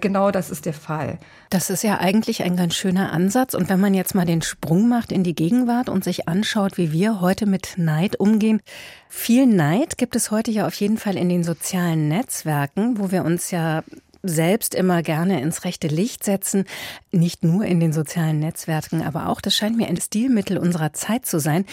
Genau 0.00 0.30
das 0.30 0.50
ist 0.50 0.66
der 0.66 0.74
Fall. 0.74 1.18
Das 1.50 1.70
ist 1.70 1.82
ja 1.82 1.98
eigentlich 1.98 2.42
ein 2.42 2.56
ganz 2.56 2.74
schöner 2.74 3.12
Ansatz. 3.12 3.54
Und 3.54 3.68
wenn 3.68 3.80
man 3.80 3.94
jetzt 3.94 4.14
mal 4.14 4.26
den 4.26 4.42
Sprung 4.42 4.88
macht 4.88 5.12
in 5.12 5.22
die 5.22 5.34
Gegenwart 5.34 5.88
und 5.88 6.04
sich 6.04 6.28
anschaut, 6.28 6.76
wie 6.76 6.92
wir 6.92 7.20
heute 7.20 7.46
mit 7.46 7.74
Neid 7.76 8.18
umgehen, 8.18 8.60
viel 9.08 9.46
Neid 9.46 9.98
gibt 9.98 10.16
es 10.16 10.30
heute 10.30 10.50
ja 10.50 10.66
auf 10.66 10.74
jeden 10.74 10.98
Fall 10.98 11.16
in 11.16 11.28
den 11.28 11.44
sozialen 11.44 12.08
Netzwerken, 12.08 12.98
wo 12.98 13.10
wir 13.10 13.24
uns 13.24 13.50
ja 13.50 13.82
selbst 14.28 14.74
immer 14.74 15.02
gerne 15.02 15.40
ins 15.40 15.64
rechte 15.64 15.88
Licht 15.88 16.24
setzen. 16.24 16.64
Nicht 17.12 17.44
nur 17.44 17.64
in 17.64 17.80
den 17.80 17.92
sozialen 17.92 18.40
Netzwerken, 18.40 19.02
aber 19.02 19.28
auch, 19.28 19.40
das 19.40 19.54
scheint 19.54 19.76
mir 19.76 19.86
ein 19.86 20.00
Stilmittel 20.00 20.58
unserer 20.58 20.92
Zeit 20.92 21.26
zu 21.26 21.38
sein. 21.38 21.64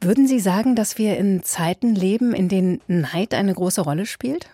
Würden 0.00 0.28
Sie 0.28 0.38
sagen, 0.38 0.76
dass 0.76 0.96
wir 0.96 1.16
in 1.16 1.42
Zeiten 1.42 1.94
leben, 1.94 2.32
in 2.32 2.48
denen 2.48 2.80
Neid 2.86 3.34
eine 3.34 3.52
große 3.52 3.80
Rolle 3.80 4.06
spielt? 4.06 4.48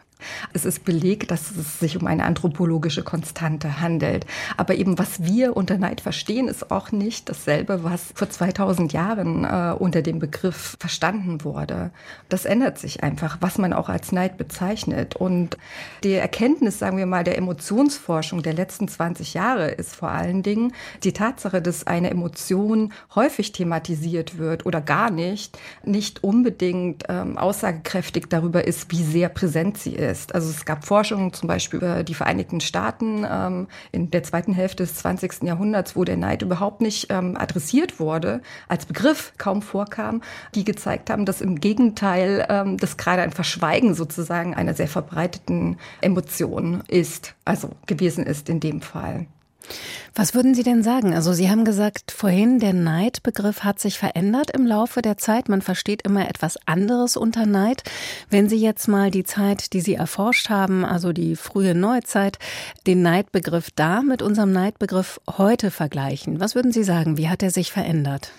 Es 0.53 0.65
ist 0.65 0.85
belegt, 0.85 1.31
dass 1.31 1.51
es 1.51 1.79
sich 1.79 1.97
um 1.97 2.07
eine 2.07 2.25
anthropologische 2.25 3.03
Konstante 3.03 3.81
handelt. 3.81 4.27
Aber 4.57 4.75
eben, 4.75 4.99
was 4.99 5.23
wir 5.25 5.57
unter 5.57 5.79
Neid 5.79 6.01
verstehen, 6.01 6.49
ist 6.49 6.71
auch 6.71 6.93
nicht 6.93 7.29
dasselbe, 7.29 7.85
was 7.85 8.13
vor 8.15 8.31
2000 8.31 8.93
Jahren 8.93 9.45
äh, 9.45 9.75
unter 9.79 10.03
dem 10.03 10.19
Begriff 10.19 10.77
verstanden 10.79 11.45
wurde. 11.45 11.91
Das 12.29 12.45
ändert 12.45 12.79
sich 12.79 13.03
einfach, 13.03 13.39
was 13.41 13.59
man 13.59 13.73
auch 13.73 13.89
als 13.89 14.13
Neid 14.13 14.37
bezeichnet. 14.37 15.17
Und 15.17 15.59
die 16.03 16.13
Erkenntnis, 16.13 16.79
sagen 16.79 16.97
wir 16.97 17.07
mal, 17.07 17.25
der 17.25 17.39
Emotionsforschung 17.39 18.43
der 18.43 18.55
letzten 18.55 18.89
20 18.89 19.35
Jahre 19.35 19.71
ist 19.71 19.97
vor 19.97 20.11
allen 20.11 20.43
Dingen 20.43 20.73
die 21.03 21.13
Tatsache, 21.13 21.61
dass 21.61 21.87
eine 21.87 22.11
Emotion 22.11 22.93
häufig 23.15 23.53
thematisiert 23.53 24.39
wird 24.39 24.67
oder 24.67 24.81
gar 24.81 25.11
nicht, 25.11 25.59
nicht 25.85 26.23
unbedingt 26.23 27.05
ähm, 27.09 27.39
aussagekräftig 27.39 28.27
darüber 28.29 28.65
ist, 28.67 28.91
wie 28.91 29.03
sehr 29.03 29.29
präsent 29.29 29.79
sie 29.79 29.95
ist 29.95 30.14
ist. 30.15 30.35
Also 30.35 30.49
es 30.49 30.65
gab 30.65 30.87
Forschungen 30.87 31.33
zum 31.33 31.49
Beispiel 31.49 31.79
über 31.79 32.05
die 32.05 32.15
Vereinigten 32.15 32.61
Staaten 32.61 33.27
ähm, 33.29 33.67
in 33.91 34.11
der 34.11 34.23
zweiten 34.23 34.53
Hälfte 34.53 34.85
des 34.85 34.95
20. 34.97 35.43
Jahrhunderts, 35.43 35.97
wo 35.97 36.05
der 36.05 36.17
Neid 36.17 36.43
überhaupt 36.43 36.81
nicht 36.81 37.09
ähm, 37.11 37.37
adressiert 37.37 37.99
wurde, 37.99 38.41
als 38.69 38.87
Begriff 38.87 39.33
kaum 39.39 39.61
vorkam, 39.61 40.23
die 40.55 40.65
gezeigt 40.65 41.11
haben, 41.11 41.27
dass 41.27 41.41
im 41.41 41.59
Gegenteil 41.59 42.47
ähm, 42.49 42.77
das 42.77 42.97
gerade 42.97 43.23
ein 43.23 43.33
Verschweigen 43.33 43.95
sozusagen 43.95 44.55
einer 44.55 44.75
sehr 44.75 44.89
verbreiteten 44.89 45.79
Emotion 46.01 46.85
ist, 46.87 47.35
also 47.45 47.71
gewesen 47.87 48.25
ist 48.25 48.49
in 48.49 48.61
dem 48.61 48.81
Fall. 48.81 49.27
Was 50.15 50.35
würden 50.35 50.55
Sie 50.55 50.63
denn 50.63 50.83
sagen? 50.83 51.13
Also 51.13 51.33
Sie 51.33 51.51
haben 51.51 51.65
gesagt 51.65 52.13
vorhin, 52.13 52.61
der 52.61 52.73
Neidbegriff 52.73 53.65
hat 53.65 53.81
sich 53.81 53.99
verändert 53.99 54.51
im 54.53 54.65
Laufe 54.65 55.03
der 55.03 55.17
Zeit. 55.17 55.49
Man 55.49 55.61
versteht 55.61 56.03
immer 56.03 56.29
etwas 56.29 56.57
anderes 56.67 57.17
unter 57.17 57.47
Neid. 57.47 57.83
Wenn 58.31 58.49
Sie 58.49 58.59
jetzt 58.59 58.87
mal 58.87 59.11
die 59.11 59.25
Zeit, 59.25 59.73
die 59.73 59.81
Sie 59.81 59.95
erforscht 59.95 60.51
haben, 60.51 60.85
also 60.85 61.13
die 61.13 61.35
frühe 61.35 61.75
Neuzeit, 61.75 62.39
den 62.87 63.03
Neidbegriff 63.03 63.71
da 63.75 64.03
mit 64.03 64.23
unserem 64.23 64.53
Neidbegriff 64.53 65.21
heute 65.37 65.73
vergleichen, 65.73 66.39
was 66.39 66.55
würden 66.55 66.73
Sie 66.73 66.85
sagen? 66.85 67.17
Wie 67.17 67.29
hat 67.29 67.43
er 67.43 67.51
sich 67.51 67.73
verändert? 67.73 68.31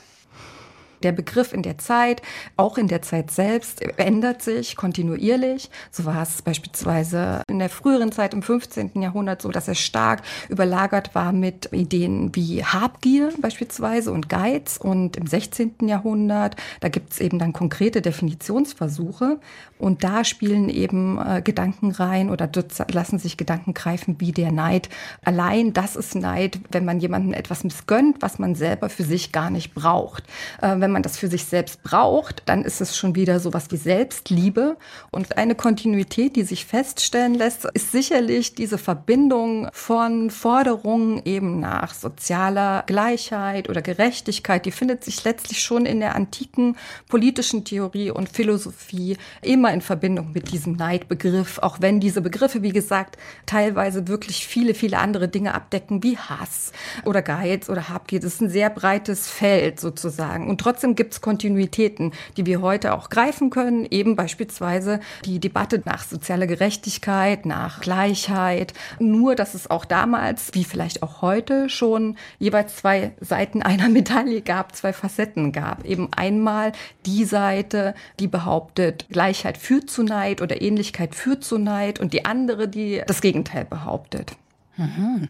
Der 1.06 1.12
Begriff 1.12 1.54
in 1.54 1.62
der 1.62 1.78
Zeit, 1.78 2.24
auch 2.58 2.80
in 2.80 2.88
der 2.88 3.04
Zeit 3.04 3.30
selbst, 3.30 3.80
ändert 4.00 4.42
sich 4.42 4.76
kontinuierlich. 4.76 5.70
So 5.92 6.06
war 6.06 6.24
es 6.24 6.42
beispielsweise 6.42 7.44
in 7.48 7.60
der 7.60 7.70
früheren 7.70 8.12
Zeit 8.12 8.34
im 8.34 8.42
15. 8.42 9.00
Jahrhundert 9.00 9.44
so, 9.44 9.52
dass 9.52 9.68
er 9.68 9.76
stark 9.76 10.24
überlagert 10.50 11.14
war 11.14 11.32
mit 11.32 11.70
Ideen 11.72 12.36
wie 12.36 12.66
Habgier 12.66 13.30
beispielsweise 13.40 14.12
und 14.12 14.30
Geiz. 14.30 14.78
Und 14.82 15.16
im 15.16 15.28
16. 15.28 15.76
Jahrhundert, 15.84 16.56
da 16.80 16.90
gibt 16.90 17.14
es 17.14 17.20
eben 17.20 17.38
dann 17.38 17.54
konkrete 17.54 18.02
Definitionsversuche. 18.02 19.40
Und 19.78 20.04
da 20.04 20.24
spielen 20.24 20.70
eben 20.70 21.20
äh, 21.20 21.42
Gedanken 21.44 21.92
rein 21.92 22.32
oder 22.32 22.50
lassen 22.92 23.20
sich 23.20 23.38
Gedanken 23.38 23.76
greifen 23.76 24.16
wie 24.20 24.32
der 24.32 24.52
Neid. 24.52 24.90
Allein 25.24 25.74
das 25.74 25.96
ist 25.96 26.16
Neid, 26.16 26.60
wenn 26.72 26.86
man 26.86 27.00
jemandem 27.00 27.34
etwas 27.34 27.64
missgönnt, 27.64 28.22
was 28.22 28.40
man 28.40 28.56
selber 28.56 28.90
für 28.90 29.04
sich 29.04 29.32
gar 29.32 29.50
nicht 29.50 29.76
braucht. 29.76 30.24
Äh, 30.62 30.80
wenn 30.80 30.95
man 30.96 31.04
das 31.04 31.18
für 31.18 31.28
sich 31.28 31.44
selbst 31.44 31.84
braucht, 31.84 32.42
dann 32.46 32.64
ist 32.64 32.80
es 32.80 32.96
schon 32.96 33.16
wieder 33.16 33.42
sowas 33.42 33.66
wie 33.70 33.76
Selbstliebe. 33.76 34.78
Und 35.12 35.38
eine 35.38 35.54
Kontinuität, 35.54 36.38
die 36.38 36.44
sich 36.44 36.66
feststellen 36.66 37.36
lässt, 37.36 37.66
ist 37.74 37.92
sicherlich 37.92 38.56
diese 38.56 38.78
Verbindung 38.78 39.68
von 39.74 40.30
Forderungen 40.30 41.22
eben 41.26 41.60
nach 41.60 41.94
sozialer 41.94 42.84
Gleichheit 42.88 43.70
oder 43.70 43.82
Gerechtigkeit. 43.82 44.66
Die 44.66 44.72
findet 44.72 45.04
sich 45.04 45.22
letztlich 45.26 45.62
schon 45.62 45.86
in 45.86 46.00
der 46.00 46.16
antiken 46.16 46.78
politischen 47.10 47.66
Theorie 47.66 48.12
und 48.12 48.30
Philosophie 48.30 49.18
immer 49.42 49.74
in 49.74 49.82
Verbindung 49.82 50.32
mit 50.32 50.54
diesem 50.54 50.78
Neidbegriff, 50.78 51.60
auch 51.60 51.82
wenn 51.82 52.00
diese 52.00 52.22
Begriffe, 52.22 52.62
wie 52.62 52.72
gesagt, 52.72 53.18
teilweise 53.46 54.08
wirklich 54.08 54.48
viele, 54.48 54.74
viele 54.74 55.00
andere 55.00 55.28
Dinge 55.28 55.56
abdecken, 55.56 56.04
wie 56.04 56.18
Hass 56.18 56.72
oder 57.04 57.22
Geiz 57.22 57.70
oder 57.70 57.90
Habgier. 57.90 58.22
Das 58.22 58.36
ist 58.36 58.42
ein 58.42 58.50
sehr 58.50 58.70
breites 58.70 59.28
Feld 59.28 59.82
sozusagen. 59.82 60.48
Und 60.50 60.62
trotzdem 60.62 60.85
gibt 60.94 61.14
es 61.14 61.22
Kontinuitäten, 61.22 62.12
die 62.38 62.46
wir 62.46 62.62
heute 62.62 62.94
auch 62.94 63.10
greifen 63.10 63.50
können, 63.50 63.88
eben 63.90 64.16
beispielsweise 64.16 65.00
die 65.26 65.40
Debatte 65.40 65.82
nach 65.86 66.04
sozialer 66.04 66.46
Gerechtigkeit, 66.46 67.48
nach 67.48 67.82
Gleichheit. 67.82 68.74
Nur, 69.00 69.36
dass 69.36 69.56
es 69.56 69.72
auch 69.72 69.86
damals, 69.86 70.54
wie 70.54 70.64
vielleicht 70.64 71.02
auch 71.02 71.24
heute, 71.24 71.70
schon 71.70 72.18
jeweils 72.38 72.76
zwei 72.76 73.14
Seiten 73.20 73.64
einer 73.64 73.90
Medaille 73.96 74.42
gab, 74.42 74.76
zwei 74.76 74.94
Facetten 74.94 75.52
gab. 75.52 75.86
Eben 75.86 76.10
einmal 76.14 76.74
die 77.08 77.26
Seite, 77.26 77.96
die 78.20 78.28
behauptet, 78.28 79.08
Gleichheit 79.10 79.58
führt 79.58 79.90
zu 79.90 80.04
Neid 80.04 80.42
oder 80.42 80.62
Ähnlichkeit 80.62 81.16
führt 81.16 81.44
zu 81.44 81.58
Neid 81.58 82.00
und 82.00 82.14
die 82.14 82.26
andere, 82.26 82.68
die 82.68 83.02
das 83.08 83.22
Gegenteil 83.22 83.66
behauptet. 83.66 84.36
Mhm. 84.78 85.30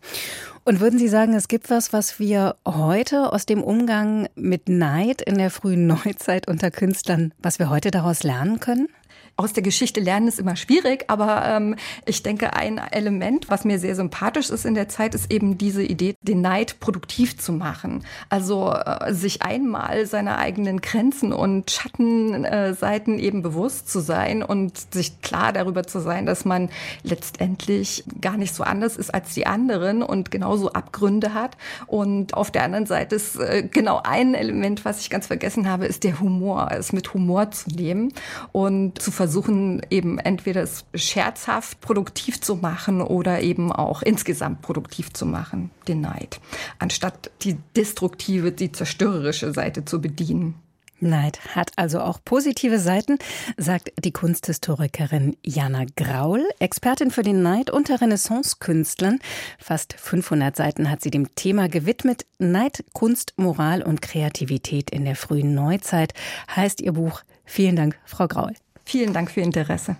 Und 0.63 0.79
würden 0.79 0.97
Sie 0.97 1.07
sagen, 1.07 1.33
es 1.33 1.47
gibt 1.47 1.69
was, 1.69 1.93
was 1.93 2.19
wir 2.19 2.55
heute 2.65 3.31
aus 3.31 3.45
dem 3.45 3.63
Umgang 3.63 4.27
mit 4.35 4.67
Neid 4.69 5.21
in 5.21 5.37
der 5.37 5.51
frühen 5.51 5.87
Neuzeit 6.05 6.47
unter 6.47 6.71
Künstlern, 6.71 7.33
was 7.39 7.59
wir 7.59 7.69
heute 7.69 7.91
daraus 7.91 8.23
lernen 8.23 8.59
können? 8.59 8.89
Aus 9.37 9.51
der 9.51 9.63
Geschichte 9.63 9.99
lernen 9.99 10.27
ist 10.27 10.39
immer 10.39 10.55
schwierig, 10.55 11.05
aber 11.07 11.43
ähm, 11.45 11.75
ich 12.05 12.23
denke, 12.23 12.53
ein 12.53 12.77
Element, 12.77 13.49
was 13.49 13.65
mir 13.65 13.79
sehr 13.79 13.95
sympathisch 13.95 14.49
ist 14.49 14.65
in 14.65 14.75
der 14.75 14.87
Zeit, 14.87 15.13
ist 15.13 15.31
eben 15.31 15.57
diese 15.57 15.83
Idee, 15.83 16.15
den 16.21 16.41
Neid 16.41 16.79
produktiv 16.79 17.37
zu 17.37 17.51
machen. 17.51 18.05
Also 18.29 18.71
äh, 18.71 19.13
sich 19.13 19.41
einmal 19.41 20.05
seiner 20.05 20.37
eigenen 20.37 20.79
Grenzen 20.79 21.33
und 21.33 21.69
Schattenseiten 21.69 23.19
äh, 23.19 23.21
eben 23.21 23.41
bewusst 23.41 23.89
zu 23.89 23.99
sein 23.99 24.41
und 24.41 24.93
sich 24.93 25.21
klar 25.21 25.51
darüber 25.51 25.83
zu 25.83 25.99
sein, 25.99 26.25
dass 26.25 26.45
man 26.45 26.69
letztendlich 27.03 28.05
gar 28.21 28.37
nicht 28.37 28.55
so 28.55 28.63
anders 28.63 28.95
ist 28.95 29.13
als 29.13 29.33
die 29.33 29.45
anderen 29.45 30.01
und 30.01 30.31
genauso 30.31 30.71
Abgründe 30.71 31.33
hat. 31.33 31.57
Und 31.87 32.35
auf 32.35 32.51
der 32.51 32.63
anderen 32.63 32.85
Seite 32.85 33.15
ist 33.15 33.35
äh, 33.35 33.67
genau 33.69 34.01
ein 34.01 34.33
Element, 34.33 34.85
was 34.85 35.01
ich 35.01 35.09
ganz 35.09 35.27
vergessen 35.27 35.69
habe, 35.69 35.85
ist 35.87 36.05
der 36.05 36.21
Humor, 36.21 36.69
es 36.71 36.93
mit 36.93 37.13
Humor 37.13 37.51
zu 37.51 37.69
nehmen 37.69 38.13
und 38.53 39.01
zu 39.01 39.11
versuchen, 39.25 39.81
eben 39.89 40.19
entweder 40.19 40.61
es 40.61 40.85
scherzhaft 40.93 41.81
produktiv 41.81 42.41
zu 42.41 42.57
machen 42.57 43.01
oder 43.01 43.41
eben 43.41 43.71
auch 43.71 44.03
insgesamt 44.03 44.61
produktiv 44.61 45.13
zu 45.13 45.25
machen, 45.25 45.71
den 45.87 46.01
Neid, 46.01 46.39
anstatt 46.77 47.31
die 47.41 47.57
destruktive, 47.75 48.51
die 48.51 48.71
zerstörerische 48.71 49.51
Seite 49.51 49.83
zu 49.83 49.99
bedienen. 49.99 50.53
Neid 50.99 51.39
hat 51.55 51.71
also 51.75 52.01
auch 52.01 52.19
positive 52.23 52.77
Seiten, 52.77 53.17
sagt 53.57 53.91
die 53.97 54.11
Kunsthistorikerin 54.11 55.35
Jana 55.43 55.85
Graul, 55.95 56.47
Expertin 56.59 57.09
für 57.09 57.23
den 57.23 57.41
Neid 57.41 57.71
unter 57.71 57.99
Renaissance-Künstlern. 57.99 59.17
Fast 59.57 59.93
500 59.93 60.55
Seiten 60.55 60.91
hat 60.91 61.01
sie 61.01 61.11
dem 61.11 61.33
Thema 61.33 61.67
gewidmet. 61.67 62.27
Neid, 62.37 62.85
Kunst, 62.93 63.33
Moral 63.37 63.81
und 63.81 64.03
Kreativität 64.03 64.91
in 64.91 65.03
der 65.03 65.15
frühen 65.15 65.55
Neuzeit 65.55 66.13
heißt 66.55 66.79
ihr 66.79 66.93
Buch. 66.93 67.23
Vielen 67.43 67.75
Dank, 67.75 67.99
Frau 68.05 68.27
Graul. 68.27 68.53
Vielen 68.85 69.13
Dank 69.13 69.31
für 69.31 69.39
Ihr 69.39 69.45
Interesse. 69.45 69.97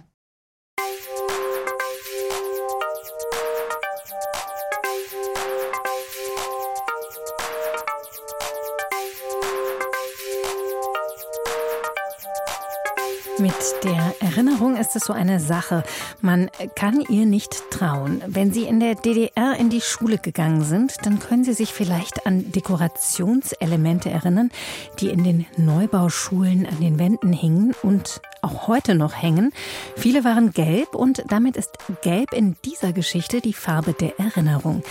Mit 13.46 13.84
der 13.84 14.16
Erinnerung 14.22 14.76
ist 14.76 14.96
es 14.96 15.06
so 15.06 15.14
eine 15.14 15.40
Sache. 15.40 15.84
Man 16.20 16.50
kann 16.76 17.02
ihr 17.10 17.28
nicht 17.28 17.70
trauen. 17.70 18.24
Wenn 18.26 18.52
Sie 18.52 18.64
in 18.64 18.80
der 18.80 18.96
DDR 18.96 19.56
in 19.60 19.70
die 19.70 19.82
Schule 19.82 20.18
gegangen 20.18 20.64
sind, 20.64 20.96
dann 21.04 21.20
können 21.20 21.44
Sie 21.44 21.54
sich 21.54 21.72
vielleicht 21.72 22.26
an 22.26 22.52
Dekorationselemente 22.52 24.10
erinnern, 24.10 24.50
die 25.00 25.10
in 25.10 25.24
den 25.24 25.46
Neubauschulen 25.58 26.66
an 26.66 26.80
den 26.80 26.98
Wänden 26.98 27.34
hingen 27.34 27.76
und 27.84 28.20
auch 28.42 28.68
heute 28.68 28.96
noch 28.96 29.14
hängen. 29.14 29.52
Viele 29.96 30.24
waren 30.24 30.50
gelb 30.50 30.96
und 30.96 31.24
damit 31.28 31.56
ist 31.56 31.78
gelb 32.02 32.34
in 32.34 32.56
dieser 32.66 32.94
Geschichte 32.94 33.42
die 33.42 33.54
Farbe 33.54 33.94
der 33.94 34.20
Erinnerung. 34.20 34.82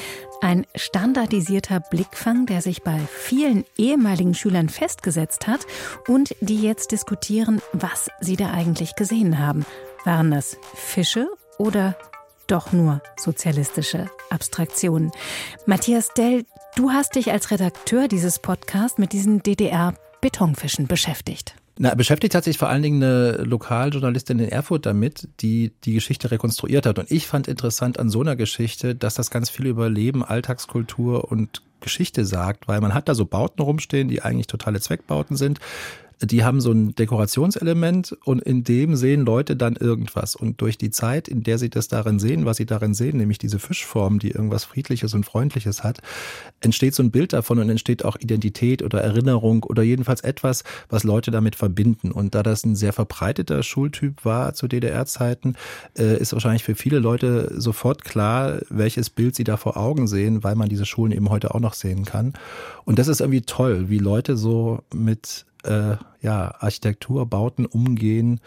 Ein 0.41 0.67
standardisierter 0.75 1.81
Blickfang, 1.81 2.47
der 2.47 2.61
sich 2.61 2.83
bei 2.83 2.99
vielen 3.09 3.65
ehemaligen 3.77 4.35
Schülern 4.35 4.69
festgesetzt 4.69 5.47
hat 5.47 5.67
und 6.09 6.35
die 6.41 6.61
jetzt 6.61 6.93
diskutieren, 6.93 7.63
was 7.73 8.11
sie 8.21 8.37
da 8.37 8.51
eigentlich 8.51 8.95
gesehen 8.95 9.39
haben. 9.39 9.65
Waren 10.05 10.31
das 10.31 10.59
Fische 10.75 11.29
oder 11.59 11.97
doch 12.47 12.73
nur 12.73 13.01
sozialistische 13.17 14.11
Abstraktionen? 14.31 15.13
Matthias 15.67 16.09
Dell, 16.15 16.45
du 16.77 16.91
hast 16.91 17.15
dich 17.15 17.33
als 17.33 17.51
Redakteur 17.51 18.09
dieses 18.09 18.39
Podcasts 18.39 18.99
mit 18.99 19.13
diesen 19.13 19.43
DDR-Betonfischen 19.43 20.87
beschäftigt. 20.87 21.55
Na, 21.77 21.95
beschäftigt 21.95 22.37
hat 22.37 22.45
sich 22.45 22.57
vor 22.57 22.69
allen 22.69 22.83
Dingen 22.83 23.03
eine 23.03 23.43
Lokaljournalistin 23.43 24.39
in 24.39 24.49
Erfurt 24.49 24.87
damit, 24.87 25.29
die 25.41 25.73
die 25.85 25.95
Geschichte 25.95 26.31
rekonstruiert 26.31 26.87
hat. 26.87 27.01
Und 27.01 27.11
ich 27.11 27.27
fand 27.27 27.49
interessant 27.49 27.99
an 27.99 28.11
so 28.11 28.21
einer 28.21 28.37
Geschichte, 28.37 28.95
dass 28.95 29.15
das 29.15 29.31
ganz 29.31 29.51
viel 29.51 29.67
über 29.67 29.91
Leben, 29.91 30.25
Alltagskultur 30.25 31.31
und 31.33 31.63
Geschichte 31.81 32.25
sagt, 32.25 32.69
weil 32.69 32.81
man 32.81 32.95
hat 32.95 33.09
da 33.09 33.15
so 33.15 33.27
Bauten 33.27 33.61
rumstehen, 33.61 34.09
die 34.09 34.23
eigentlich 34.23 34.47
totale 34.47 34.81
Zweckbauten 34.81 35.37
sind 35.37 35.59
die 36.21 36.45
haben 36.45 36.61
so 36.61 36.73
ein 36.73 36.95
Dekorationselement 36.95 38.17
und 38.25 38.41
in 38.43 38.65
dem 38.65 38.97
sehen 38.97 39.25
Leute 39.25 39.57
dann 39.57 39.77
irgendwas. 39.77 40.37
Und 40.37 40.61
durch 40.61 40.79
die 40.79 40.91
Zeit, 40.91 41.29
in 41.29 41.43
der 41.43 41.59
sie 41.59 41.71
das 41.71 41.89
darin 41.89 42.19
sehen, 42.19 42.45
was 42.45 42.57
sie 42.57 42.67
darin 42.67 42.95
sehen, 42.95 43.19
nämlich 43.19 43.39
diese 43.39 43.59
Fischform, 43.59 44.19
die 44.19 44.31
irgendwas 44.31 44.65
Friedliches 44.65 45.15
und 45.15 45.25
Freundliches 45.25 45.83
hat, 45.83 46.01
entsteht 46.61 46.95
so 46.95 47.03
ein 47.03 47.11
Bild 47.11 47.33
davon 47.33 47.59
und 47.59 47.69
entsteht 47.69 48.05
auch 48.05 48.17
Identität 48.19 48.83
oder 48.83 49.01
Erinnerung 49.01 49.65
oder 49.65 49.83
jedenfalls 49.83 50.21
etwas, 50.21 50.65
was 50.89 51.05
Leute 51.05 51.31
damit 51.31 51.57
verbinden. 51.57 52.11
Und 52.11 52.35
da 52.35 52.43
das 52.43 52.65
ein 52.65 52.77
sehr 52.77 52.93
verbreiteter 52.93 53.63
Schultyp 53.63 54.25
war 54.25 54.55
zu 54.55 54.69
DDR-Zeiten, 54.69 55.57
äh, 55.99 56.19
ist 56.19 56.33
wahrscheinlich 56.33 56.65
für 56.65 56.75
viele 56.75 56.99
Leute 56.99 57.53
sofort 57.57 58.05
klar, 58.05 58.61
welches 58.69 59.11
Bild 59.11 59.35
sie 59.35 59.45
da 59.45 59.57
vor 59.57 59.77
Augen 59.77 60.07
sehen, 60.07 60.45
weil 60.45 60.55
man 60.55 60.69
diese 60.69 60.87
Schulen 60.87 61.13
eben 61.13 61.31
heute 61.31 61.55
auch 61.55 61.61
noch 61.61 61.75
sehen 61.75 62.05
kann. 62.05 62.35
Und 62.85 62.99
das 62.99 63.09
ist 63.09 63.21
irgendwie 63.21 63.43
toll, 63.43 63.89
wie 63.89 63.99
Leute 63.99 64.37
so 64.37 64.83
mit 64.93 65.47
äh, 65.65 65.97
ja, 66.21 66.55
Architekturbauten 66.59 67.67
umgehen, 67.67 68.41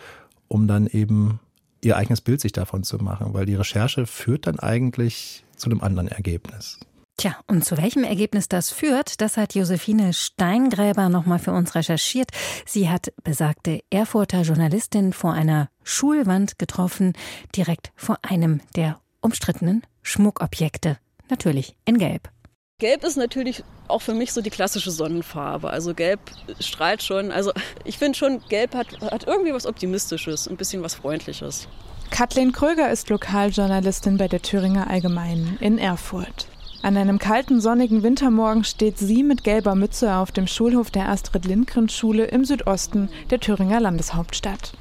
um 0.48 0.68
dann 0.68 0.88
eben 0.88 1.40
ihr 1.82 1.98
eigenes 1.98 2.22
Bild 2.22 2.42
sich 2.42 2.52
davon 2.52 2.84
zu 2.84 2.98
machen, 2.98 3.34
weil 3.34 3.46
die 3.46 3.56
Recherche 3.56 4.06
führt 4.06 4.48
dann 4.48 4.60
eigentlich 4.60 5.44
zu 5.56 5.70
einem 5.70 5.82
anderen 5.82 6.08
Ergebnis. 6.08 6.80
Tja, 7.18 7.36
und 7.48 7.66
zu 7.66 7.78
welchem 7.78 8.04
Ergebnis 8.04 8.48
das 8.48 8.70
führt, 8.70 9.22
das 9.22 9.38
hat 9.38 9.56
Josephine 9.56 10.14
Steingräber 10.14 11.10
nochmal 11.10 11.40
für 11.40 11.52
uns 11.52 11.74
recherchiert. 11.74 12.30
Sie 12.64 12.90
hat 12.90 13.12
besagte 13.24 13.80
Erfurter 13.90 14.44
Journalistin 14.44 15.14
vor 15.14 15.34
einer 15.34 15.70
Schulwand 15.84 16.60
getroffen, 16.60 17.14
direkt 17.56 17.92
vor 17.96 18.20
einem 18.22 18.62
der 18.76 19.00
umstrittenen 19.20 19.82
Schmuckobjekte. 20.04 21.00
Natürlich 21.28 21.76
in 21.86 21.98
Gelb. 21.98 22.30
Gelb 22.80 23.04
ist 23.04 23.18
natürlich 23.18 23.64
auch 23.88 24.04
für 24.04 24.14
mich 24.14 24.32
so 24.32 24.42
die 24.42 24.52
klassische 24.52 24.92
Sonnenfarbe. 24.92 25.72
Also 25.72 25.96
Gelb 25.96 26.20
strahlt 26.60 27.02
schon. 27.02 27.32
Also 27.32 27.52
ich 27.86 27.98
finde 27.98 28.16
schon, 28.16 28.40
Gelb 28.50 28.76
hat, 28.76 29.02
hat 29.02 29.26
irgendwie 29.26 29.52
was 29.52 29.66
Optimistisches, 29.66 30.48
ein 30.48 30.58
bisschen 30.58 30.84
was 30.84 30.94
Freundliches. 30.94 31.68
Kathleen 32.12 32.52
Kröger 32.52 32.92
ist 32.92 33.10
Lokaljournalistin 33.10 34.18
bei 34.18 34.28
der 34.28 34.44
Thüringer 34.44 34.92
Allgemeinen 34.92 35.58
in 35.60 35.80
Erfurt. 35.80 36.46
An 36.84 36.98
einem 36.98 37.18
kalten, 37.18 37.62
sonnigen 37.62 38.04
Wintermorgen 38.04 38.64
steht 38.64 39.00
sie 39.00 39.24
mit 39.24 39.44
gelber 39.44 39.74
Mütze 39.74 40.14
auf 40.14 40.32
dem 40.32 40.46
Schulhof 40.46 40.92
der 40.92 41.10
Astrid-Lindgren-Schule 41.10 42.26
im 42.26 42.46
Südosten 42.46 43.10
der 43.32 43.40
Thüringer 43.40 43.80
Landeshauptstadt. 43.80 44.74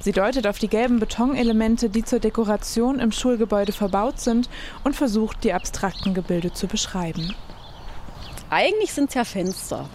Sie 0.00 0.12
deutet 0.12 0.46
auf 0.46 0.58
die 0.58 0.68
gelben 0.68 1.00
Betonelemente, 1.00 1.90
die 1.90 2.04
zur 2.04 2.20
Dekoration 2.20 3.00
im 3.00 3.12
Schulgebäude 3.12 3.72
verbaut 3.72 4.20
sind, 4.20 4.48
und 4.84 4.94
versucht, 4.94 5.42
die 5.44 5.52
abstrakten 5.52 6.14
Gebilde 6.14 6.52
zu 6.52 6.66
beschreiben. 6.66 7.34
Eigentlich 8.50 8.92
sind 8.92 9.08
es 9.08 9.14
ja 9.14 9.24
Fenster, 9.24 9.88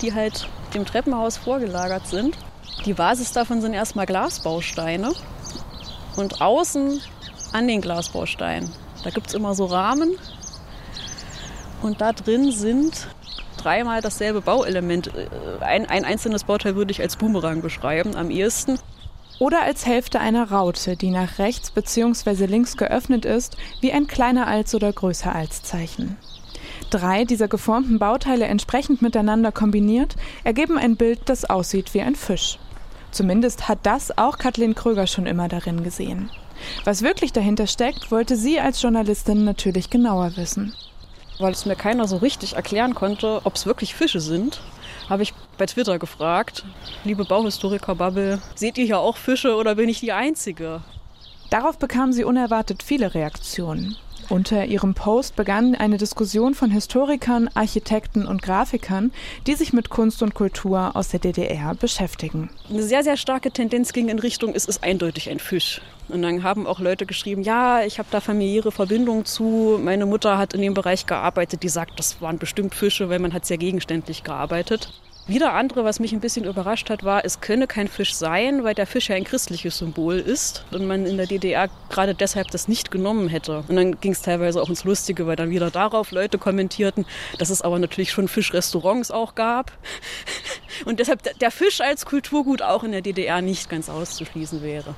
die 0.00 0.14
halt 0.14 0.48
dem 0.74 0.86
Treppenhaus 0.86 1.36
vorgelagert 1.36 2.06
sind. 2.06 2.36
Die 2.86 2.94
Basis 2.94 3.32
davon 3.32 3.60
sind 3.60 3.74
erstmal 3.74 4.06
Glasbausteine 4.06 5.12
und 6.16 6.40
außen 6.40 7.00
an 7.52 7.66
den 7.66 7.80
Glasbausteinen, 7.80 8.70
da 9.04 9.10
gibt 9.10 9.26
es 9.26 9.34
immer 9.34 9.54
so 9.54 9.66
Rahmen 9.66 10.16
und 11.82 12.00
da 12.00 12.12
drin 12.12 12.52
sind 12.52 13.08
dreimal 13.56 14.00
dasselbe 14.00 14.40
Bauelement. 14.40 15.10
Ein, 15.60 15.86
ein 15.86 16.04
einzelnes 16.04 16.44
Bauteil 16.44 16.76
würde 16.76 16.92
ich 16.92 17.00
als 17.00 17.16
Boomerang 17.16 17.60
beschreiben, 17.60 18.16
am 18.16 18.30
ehesten 18.30 18.78
oder 19.40 19.62
als 19.62 19.86
Hälfte 19.86 20.20
einer 20.20 20.52
Raute, 20.52 20.96
die 20.96 21.10
nach 21.10 21.38
rechts 21.38 21.72
bzw. 21.72 22.44
links 22.46 22.76
geöffnet 22.76 23.24
ist, 23.24 23.56
wie 23.80 23.90
ein 23.90 24.06
kleiner 24.06 24.46
als 24.46 24.74
oder 24.74 24.92
größer 24.92 25.34
als 25.34 25.62
Zeichen. 25.62 26.16
Drei 26.90 27.24
dieser 27.24 27.48
geformten 27.48 27.98
Bauteile 27.98 28.44
entsprechend 28.44 29.00
miteinander 29.00 29.50
kombiniert 29.50 30.14
ergeben 30.44 30.76
ein 30.76 30.96
Bild, 30.96 31.20
das 31.24 31.48
aussieht 31.48 31.94
wie 31.94 32.02
ein 32.02 32.14
Fisch. 32.14 32.58
Zumindest 33.12 33.66
hat 33.68 33.78
das 33.84 34.16
auch 34.18 34.38
Kathleen 34.38 34.74
Kröger 34.74 35.06
schon 35.06 35.26
immer 35.26 35.48
darin 35.48 35.82
gesehen. 35.82 36.30
Was 36.84 37.02
wirklich 37.02 37.32
dahinter 37.32 37.66
steckt, 37.66 38.10
wollte 38.10 38.36
sie 38.36 38.60
als 38.60 38.82
Journalistin 38.82 39.44
natürlich 39.44 39.88
genauer 39.88 40.36
wissen. 40.36 40.74
Weil 41.38 41.52
es 41.52 41.64
mir 41.64 41.76
keiner 41.76 42.06
so 42.06 42.18
richtig 42.18 42.56
erklären 42.56 42.94
konnte, 42.94 43.40
ob 43.44 43.54
es 43.54 43.64
wirklich 43.64 43.94
Fische 43.94 44.20
sind, 44.20 44.60
habe 45.10 45.24
ich 45.24 45.34
bei 45.58 45.66
Twitter 45.66 45.98
gefragt, 45.98 46.64
liebe 47.04 47.24
Bauhistoriker-Bubble, 47.24 48.40
seht 48.54 48.78
ihr 48.78 48.84
hier 48.84 49.00
auch 49.00 49.16
Fische 49.16 49.56
oder 49.56 49.74
bin 49.74 49.88
ich 49.88 50.00
die 50.00 50.12
Einzige? 50.12 50.82
Darauf 51.50 51.78
bekam 51.78 52.12
sie 52.12 52.24
unerwartet 52.24 52.84
viele 52.84 53.12
Reaktionen. 53.12 53.96
Unter 54.30 54.64
ihrem 54.64 54.94
Post 54.94 55.34
begann 55.34 55.74
eine 55.74 55.96
Diskussion 55.96 56.54
von 56.54 56.70
Historikern, 56.70 57.50
Architekten 57.54 58.26
und 58.26 58.42
Grafikern, 58.42 59.10
die 59.48 59.56
sich 59.56 59.72
mit 59.72 59.90
Kunst 59.90 60.22
und 60.22 60.34
Kultur 60.34 60.92
aus 60.94 61.08
der 61.08 61.18
DDR 61.18 61.74
beschäftigen. 61.74 62.48
Eine 62.70 62.84
sehr, 62.84 63.02
sehr 63.02 63.16
starke 63.16 63.50
Tendenz 63.50 63.92
ging 63.92 64.08
in 64.08 64.20
Richtung, 64.20 64.54
es 64.54 64.66
ist 64.66 64.84
eindeutig 64.84 65.28
ein 65.30 65.40
Fisch. 65.40 65.80
Und 66.06 66.22
dann 66.22 66.44
haben 66.44 66.68
auch 66.68 66.78
Leute 66.78 67.06
geschrieben, 67.06 67.42
ja, 67.42 67.82
ich 67.82 67.98
habe 67.98 68.08
da 68.12 68.20
familiäre 68.20 68.70
Verbindungen 68.70 69.24
zu. 69.24 69.80
Meine 69.82 70.06
Mutter 70.06 70.38
hat 70.38 70.54
in 70.54 70.62
dem 70.62 70.74
Bereich 70.74 71.06
gearbeitet, 71.06 71.64
die 71.64 71.68
sagt, 71.68 71.98
das 71.98 72.22
waren 72.22 72.38
bestimmt 72.38 72.76
Fische, 72.76 73.08
weil 73.08 73.18
man 73.18 73.32
hat 73.32 73.46
sehr 73.46 73.58
gegenständlich 73.58 74.22
gearbeitet. 74.22 74.92
Wieder 75.26 75.52
andere, 75.52 75.84
was 75.84 76.00
mich 76.00 76.12
ein 76.12 76.20
bisschen 76.20 76.44
überrascht 76.44 76.90
hat, 76.90 77.04
war, 77.04 77.24
es 77.24 77.40
könne 77.40 77.66
kein 77.66 77.86
Fisch 77.88 78.14
sein, 78.14 78.64
weil 78.64 78.74
der 78.74 78.86
Fisch 78.86 79.10
ja 79.10 79.16
ein 79.16 79.24
christliches 79.24 79.78
Symbol 79.78 80.16
ist 80.16 80.64
und 80.72 80.86
man 80.86 81.06
in 81.06 81.16
der 81.18 81.26
DDR 81.26 81.68
gerade 81.88 82.14
deshalb 82.14 82.48
das 82.48 82.66
nicht 82.66 82.90
genommen 82.90 83.28
hätte. 83.28 83.62
Und 83.68 83.76
dann 83.76 84.00
ging 84.00 84.12
es 84.12 84.22
teilweise 84.22 84.60
auch 84.60 84.68
ins 84.68 84.84
Lustige, 84.84 85.26
weil 85.26 85.36
dann 85.36 85.50
wieder 85.50 85.70
darauf 85.70 86.10
Leute 86.10 86.38
kommentierten, 86.38 87.06
dass 87.38 87.50
es 87.50 87.62
aber 87.62 87.78
natürlich 87.78 88.10
schon 88.10 88.26
Fischrestaurants 88.26 89.10
auch 89.10 89.34
gab 89.34 89.72
und 90.84 90.98
deshalb 90.98 91.38
der 91.38 91.50
Fisch 91.50 91.80
als 91.80 92.06
Kulturgut 92.06 92.62
auch 92.62 92.82
in 92.82 92.92
der 92.92 93.02
DDR 93.02 93.40
nicht 93.40 93.70
ganz 93.70 93.88
auszuschließen 93.88 94.62
wäre. 94.62 94.94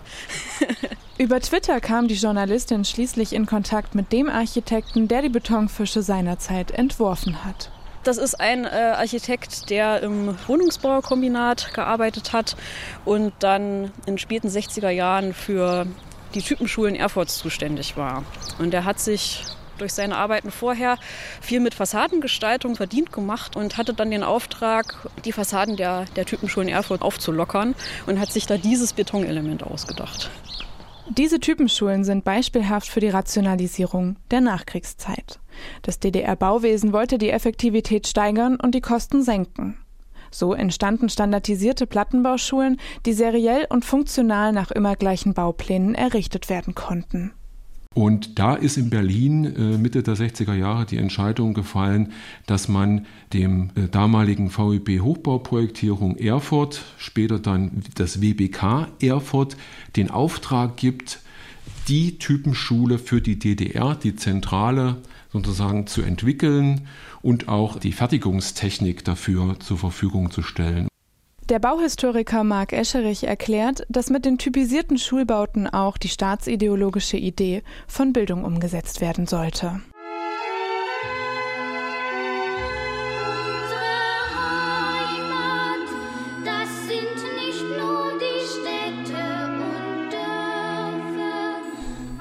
Über 1.18 1.40
Twitter 1.40 1.80
kam 1.80 2.08
die 2.08 2.14
Journalistin 2.14 2.84
schließlich 2.84 3.34
in 3.34 3.44
Kontakt 3.44 3.94
mit 3.94 4.12
dem 4.12 4.30
Architekten, 4.30 5.08
der 5.08 5.22
die 5.22 5.28
Betonfische 5.28 6.02
seinerzeit 6.02 6.70
entworfen 6.70 7.44
hat. 7.44 7.70
Das 8.04 8.18
ist 8.18 8.40
ein 8.40 8.64
äh, 8.64 8.68
Architekt, 8.68 9.70
der 9.70 10.02
im 10.02 10.36
Wohnungsbaukombinat 10.48 11.72
gearbeitet 11.72 12.32
hat 12.32 12.56
und 13.04 13.32
dann 13.38 13.92
in 14.06 14.18
späten 14.18 14.48
60er 14.48 14.90
Jahren 14.90 15.34
für 15.34 15.86
die 16.34 16.42
Typenschulen 16.42 16.96
Erfurts 16.96 17.38
zuständig 17.38 17.96
war. 17.96 18.24
Und 18.58 18.74
er 18.74 18.84
hat 18.84 18.98
sich 18.98 19.44
durch 19.78 19.92
seine 19.92 20.16
Arbeiten 20.16 20.50
vorher 20.50 20.98
viel 21.40 21.60
mit 21.60 21.74
Fassadengestaltung 21.74 22.76
verdient 22.76 23.12
gemacht 23.12 23.56
und 23.56 23.76
hatte 23.76 23.94
dann 23.94 24.10
den 24.10 24.22
Auftrag, 24.22 24.94
die 25.24 25.32
Fassaden 25.32 25.76
der, 25.76 26.06
der 26.16 26.24
Typenschulen 26.24 26.68
Erfurt 26.68 27.02
aufzulockern 27.02 27.74
und 28.06 28.18
hat 28.18 28.32
sich 28.32 28.46
da 28.46 28.56
dieses 28.56 28.92
Betonelement 28.92 29.62
ausgedacht. 29.62 30.30
Diese 31.18 31.40
Typenschulen 31.40 32.04
sind 32.04 32.24
beispielhaft 32.24 32.88
für 32.88 33.00
die 33.00 33.10
Rationalisierung 33.10 34.16
der 34.30 34.40
Nachkriegszeit. 34.40 35.40
Das 35.82 35.98
DDR-Bauwesen 35.98 36.94
wollte 36.94 37.18
die 37.18 37.28
Effektivität 37.28 38.06
steigern 38.06 38.56
und 38.56 38.74
die 38.74 38.80
Kosten 38.80 39.22
senken. 39.22 39.76
So 40.30 40.54
entstanden 40.54 41.10
standardisierte 41.10 41.86
Plattenbauschulen, 41.86 42.80
die 43.04 43.12
seriell 43.12 43.66
und 43.68 43.84
funktional 43.84 44.52
nach 44.52 44.70
immer 44.70 44.96
gleichen 44.96 45.34
Bauplänen 45.34 45.94
errichtet 45.94 46.48
werden 46.48 46.74
konnten. 46.74 47.32
Und 47.94 48.38
da 48.38 48.54
ist 48.54 48.78
in 48.78 48.90
Berlin 48.90 49.44
äh, 49.44 49.78
Mitte 49.78 50.02
der 50.02 50.16
60er 50.16 50.54
Jahre 50.54 50.86
die 50.86 50.96
Entscheidung 50.96 51.52
gefallen, 51.52 52.12
dass 52.46 52.68
man 52.68 53.06
dem 53.32 53.70
äh, 53.74 53.88
damaligen 53.88 54.50
VEB 54.50 55.00
Hochbauprojektierung 55.00 56.16
Erfurt, 56.16 56.82
später 56.96 57.38
dann 57.38 57.82
das 57.94 58.22
WBK 58.22 58.88
Erfurt, 59.00 59.56
den 59.96 60.10
Auftrag 60.10 60.76
gibt, 60.76 61.20
die 61.88 62.18
Typenschule 62.18 62.98
für 62.98 63.20
die 63.20 63.38
DDR, 63.38 63.94
die 63.94 64.16
zentrale 64.16 64.98
sozusagen 65.32 65.86
zu 65.86 66.02
entwickeln 66.02 66.86
und 67.22 67.48
auch 67.48 67.78
die 67.78 67.92
Fertigungstechnik 67.92 69.04
dafür 69.04 69.58
zur 69.60 69.78
Verfügung 69.78 70.30
zu 70.30 70.42
stellen. 70.42 70.88
Der 71.48 71.58
Bauhistoriker 71.58 72.44
Marc 72.44 72.72
Escherich 72.72 73.24
erklärt, 73.24 73.84
dass 73.88 74.10
mit 74.10 74.24
den 74.24 74.38
typisierten 74.38 74.96
Schulbauten 74.96 75.66
auch 75.66 75.98
die 75.98 76.08
staatsideologische 76.08 77.16
Idee 77.16 77.62
von 77.88 78.12
Bildung 78.12 78.44
umgesetzt 78.44 79.00
werden 79.00 79.26
sollte. 79.26 79.80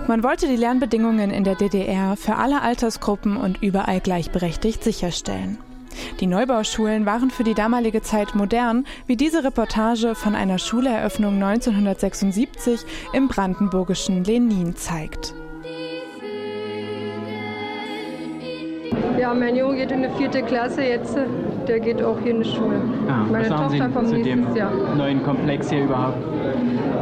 Man 0.07 0.23
wollte 0.23 0.47
die 0.47 0.57
Lernbedingungen 0.57 1.29
in 1.29 1.43
der 1.43 1.55
DDR 1.55 2.17
für 2.17 2.36
alle 2.36 2.62
Altersgruppen 2.62 3.38
und 3.38 3.62
überall 3.62 4.01
gleichberechtigt 4.01 4.84
sicherstellen. 4.84 5.60
Die 6.19 6.27
Neubauschulen 6.27 7.05
waren 7.05 7.29
für 7.29 7.43
die 7.43 7.53
damalige 7.53 8.01
Zeit 8.01 8.35
modern, 8.35 8.85
wie 9.07 9.15
diese 9.15 9.43
Reportage 9.43 10.15
von 10.15 10.35
einer 10.35 10.57
Schuleröffnung 10.57 11.35
1976 11.35 12.81
im 13.13 13.27
brandenburgischen 13.27 14.23
Lenin 14.23 14.75
zeigt. 14.75 15.33
Ja, 19.19 19.34
mein 19.34 19.56
Junge 19.56 19.75
geht 19.77 19.91
in 19.91 20.04
die 20.04 20.10
vierte 20.17 20.41
Klasse 20.41 20.84
jetzt. 20.84 21.17
Der 21.67 21.80
geht 21.80 22.01
auch 22.04 22.17
hier 22.23 22.32
in 22.32 22.41
die 22.43 22.49
Schule. 22.49 22.75
Ah, 23.08 23.25
Meine 23.32 23.49
was 23.49 23.62
Tochter 23.62 23.84
haben 23.84 23.93
vom 23.93 24.06
Sie 24.06 24.21
zu 24.21 24.30
nächsten 24.30 24.45
dem 24.47 24.56
Jahr. 24.56 24.71
neuen 24.97 25.23
Komplex 25.23 25.69
hier 25.69 25.84
überhaupt? 25.84 26.17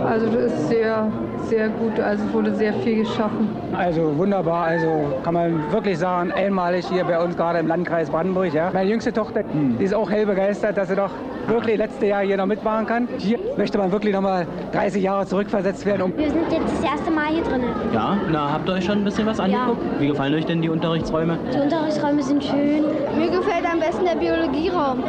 Also 0.06 0.26
das 0.28 0.54
ist 0.54 0.68
sehr, 0.70 1.08
sehr 1.46 1.70
gut. 1.70 2.00
Also 2.00 2.26
es 2.26 2.34
wurde 2.34 2.54
sehr 2.56 2.74
viel 2.74 3.00
geschaffen. 3.00 3.50
Also 3.74 4.18
wunderbar, 4.18 4.66
also 4.66 4.88
kann 5.24 5.34
man 5.34 5.72
wirklich 5.72 5.98
sagen, 5.98 6.32
einmalig 6.32 6.88
hier 6.90 7.04
bei 7.06 7.20
uns 7.24 7.36
gerade 7.38 7.60
im 7.60 7.68
Landkreis 7.68 8.10
Brandenburg. 8.10 8.54
Ja. 8.54 8.70
Meine 8.74 8.90
jüngste 8.90 9.14
Tochter, 9.14 9.44
die 9.80 9.84
ist 9.84 9.94
auch 9.94 10.10
hell 10.12 10.26
begeistert, 10.26 10.78
dass 10.78 10.90
sie 10.90 10.96
doch 10.96 11.12
wirklich 11.50 11.78
letzte 11.78 12.06
Jahr 12.06 12.24
hier 12.24 12.38
noch 12.38 12.46
mitmachen 12.46 12.86
kann. 12.86 13.08
Hier 13.18 13.40
möchte 13.58 13.78
man 13.78 13.92
wirklich 13.92 14.14
noch 14.14 14.22
mal 14.22 14.48
30 14.72 15.04
Jahre 15.04 15.26
zurückversetzt 15.26 15.86
werden. 15.86 16.04
Um 16.04 16.18
Wir 16.18 16.30
sind 16.30 16.52
jetzt 16.52 16.74
das 16.78 16.84
erste 16.84 17.12
Mal 17.12 17.28
hier 17.28 17.44
drin. 17.44 17.64
Ja, 17.94 18.18
na, 18.32 18.52
habt 18.54 18.70
ihr 18.70 18.74
euch 18.74 18.86
schon 18.86 19.00
ein 19.00 19.04
bisschen 19.04 19.26
was 19.26 19.40
angeguckt? 19.40 19.82
Wie 20.00 20.08
gefallen 20.08 20.34
euch 20.34 20.46
denn 20.46 20.62
die 20.62 20.70
Unterrichtsräume? 20.70 21.38
Die 21.54 21.60
Unterrichtsräume 21.60 22.24
sind 22.24 22.44
schön. 22.44 22.84
Mir 23.18 23.30
gefällt 23.30 23.66
am 23.66 23.80
besten 23.80 24.06
der 24.06 24.16
Biologieraum. 24.16 25.04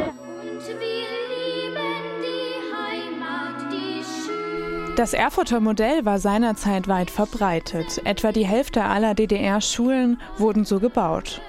Das 4.97 5.15
Erfurter 5.15 5.61
Modell 5.61 6.05
war 6.05 6.19
seinerzeit 6.19 6.87
weit 6.87 7.11
verbreitet. 7.11 8.03
Etwa 8.05 8.33
die 8.33 8.45
Hälfte 8.45 8.85
aller 8.85 9.15
DDR-Schulen 9.15 10.21
wurden 10.37 10.67
so 10.67 10.79
gebaut. 10.79 11.41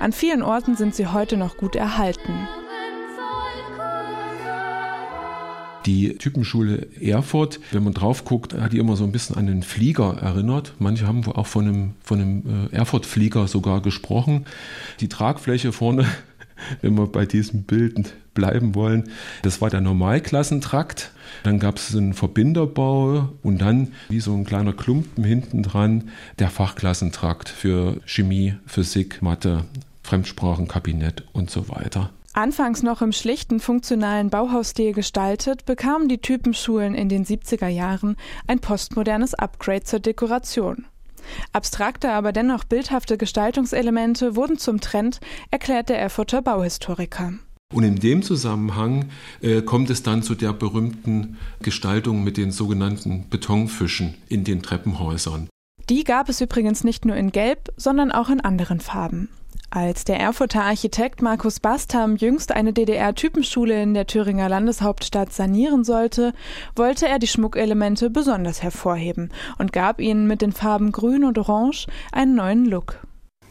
An 0.00 0.12
vielen 0.12 0.42
Orten 0.42 0.74
sind 0.76 0.94
sie 0.94 1.08
heute 1.08 1.36
noch 1.36 1.56
gut 1.56 1.76
erhalten. 1.76 2.48
Die 5.86 6.16
Typenschule 6.16 6.86
Erfurt, 7.00 7.60
wenn 7.72 7.84
man 7.84 7.92
drauf 7.92 8.24
guckt, 8.24 8.54
hat 8.54 8.72
die 8.72 8.78
immer 8.78 8.96
so 8.96 9.04
ein 9.04 9.12
bisschen 9.12 9.36
an 9.36 9.46
den 9.46 9.62
Flieger 9.62 10.16
erinnert. 10.20 10.74
Manche 10.78 11.06
haben 11.06 11.24
auch 11.26 11.46
von 11.46 11.66
einem, 11.66 11.90
von 12.02 12.20
einem 12.20 12.68
äh, 12.72 12.74
Erfurt-Flieger 12.76 13.48
sogar 13.48 13.82
gesprochen. 13.82 14.46
Die 15.00 15.08
Tragfläche 15.08 15.72
vorne, 15.72 16.06
wenn 16.80 16.96
wir 16.96 17.06
bei 17.06 17.26
diesem 17.26 17.64
Bild 17.64 18.14
bleiben 18.32 18.74
wollen, 18.74 19.04
das 19.42 19.60
war 19.60 19.68
der 19.68 19.82
Normalklassentrakt. 19.82 21.12
Dann 21.42 21.58
gab 21.58 21.76
es 21.76 21.94
einen 21.94 22.14
Verbinderbau 22.14 23.28
und 23.42 23.58
dann 23.58 23.88
wie 24.08 24.20
so 24.20 24.34
ein 24.34 24.44
kleiner 24.44 24.72
Klumpen 24.72 25.22
hinten 25.22 25.62
dran 25.62 26.10
der 26.38 26.48
Fachklassentrakt 26.48 27.50
für 27.50 28.00
Chemie, 28.06 28.54
Physik, 28.66 29.20
Mathe, 29.20 29.64
Fremdsprachenkabinett 30.02 31.24
und 31.32 31.50
so 31.50 31.68
weiter. 31.68 32.10
Anfangs 32.34 32.82
noch 32.82 33.00
im 33.00 33.12
schlichten 33.12 33.60
funktionalen 33.60 34.28
Bauhausstil 34.28 34.92
gestaltet, 34.92 35.66
bekamen 35.66 36.08
die 36.08 36.18
Typenschulen 36.18 36.96
in 36.96 37.08
den 37.08 37.24
70er 37.24 37.68
Jahren 37.68 38.16
ein 38.48 38.58
postmodernes 38.58 39.34
Upgrade 39.34 39.84
zur 39.84 40.00
Dekoration. 40.00 40.86
Abstrakte, 41.52 42.10
aber 42.10 42.32
dennoch 42.32 42.64
bildhafte 42.64 43.16
Gestaltungselemente 43.18 44.34
wurden 44.34 44.58
zum 44.58 44.80
Trend, 44.80 45.20
erklärt 45.52 45.88
der 45.88 46.00
Erfurter 46.00 46.42
Bauhistoriker. 46.42 47.34
Und 47.72 47.84
in 47.84 48.00
dem 48.00 48.22
Zusammenhang 48.22 49.10
äh, 49.40 49.62
kommt 49.62 49.88
es 49.90 50.02
dann 50.02 50.24
zu 50.24 50.34
der 50.34 50.52
berühmten 50.52 51.38
Gestaltung 51.62 52.24
mit 52.24 52.36
den 52.36 52.50
sogenannten 52.50 53.28
Betonfischen 53.30 54.14
in 54.28 54.42
den 54.42 54.60
Treppenhäusern. 54.60 55.48
Die 55.88 56.02
gab 56.02 56.28
es 56.28 56.40
übrigens 56.40 56.82
nicht 56.82 57.04
nur 57.04 57.14
in 57.14 57.30
Gelb, 57.30 57.72
sondern 57.76 58.10
auch 58.10 58.28
in 58.28 58.40
anderen 58.40 58.80
Farben. 58.80 59.28
Als 59.70 60.04
der 60.04 60.20
Erfurter 60.20 60.62
Architekt 60.62 61.20
Markus 61.20 61.58
Bastam 61.58 62.16
jüngst 62.16 62.52
eine 62.52 62.72
DDR-Typenschule 62.72 63.82
in 63.82 63.94
der 63.94 64.06
Thüringer 64.06 64.48
Landeshauptstadt 64.48 65.32
sanieren 65.32 65.84
sollte, 65.84 66.32
wollte 66.76 67.08
er 67.08 67.18
die 67.18 67.26
Schmuckelemente 67.26 68.10
besonders 68.10 68.62
hervorheben 68.62 69.30
und 69.58 69.72
gab 69.72 70.00
ihnen 70.00 70.26
mit 70.26 70.42
den 70.42 70.52
Farben 70.52 70.92
Grün 70.92 71.24
und 71.24 71.38
Orange 71.38 71.86
einen 72.12 72.36
neuen 72.36 72.66
Look. 72.66 73.00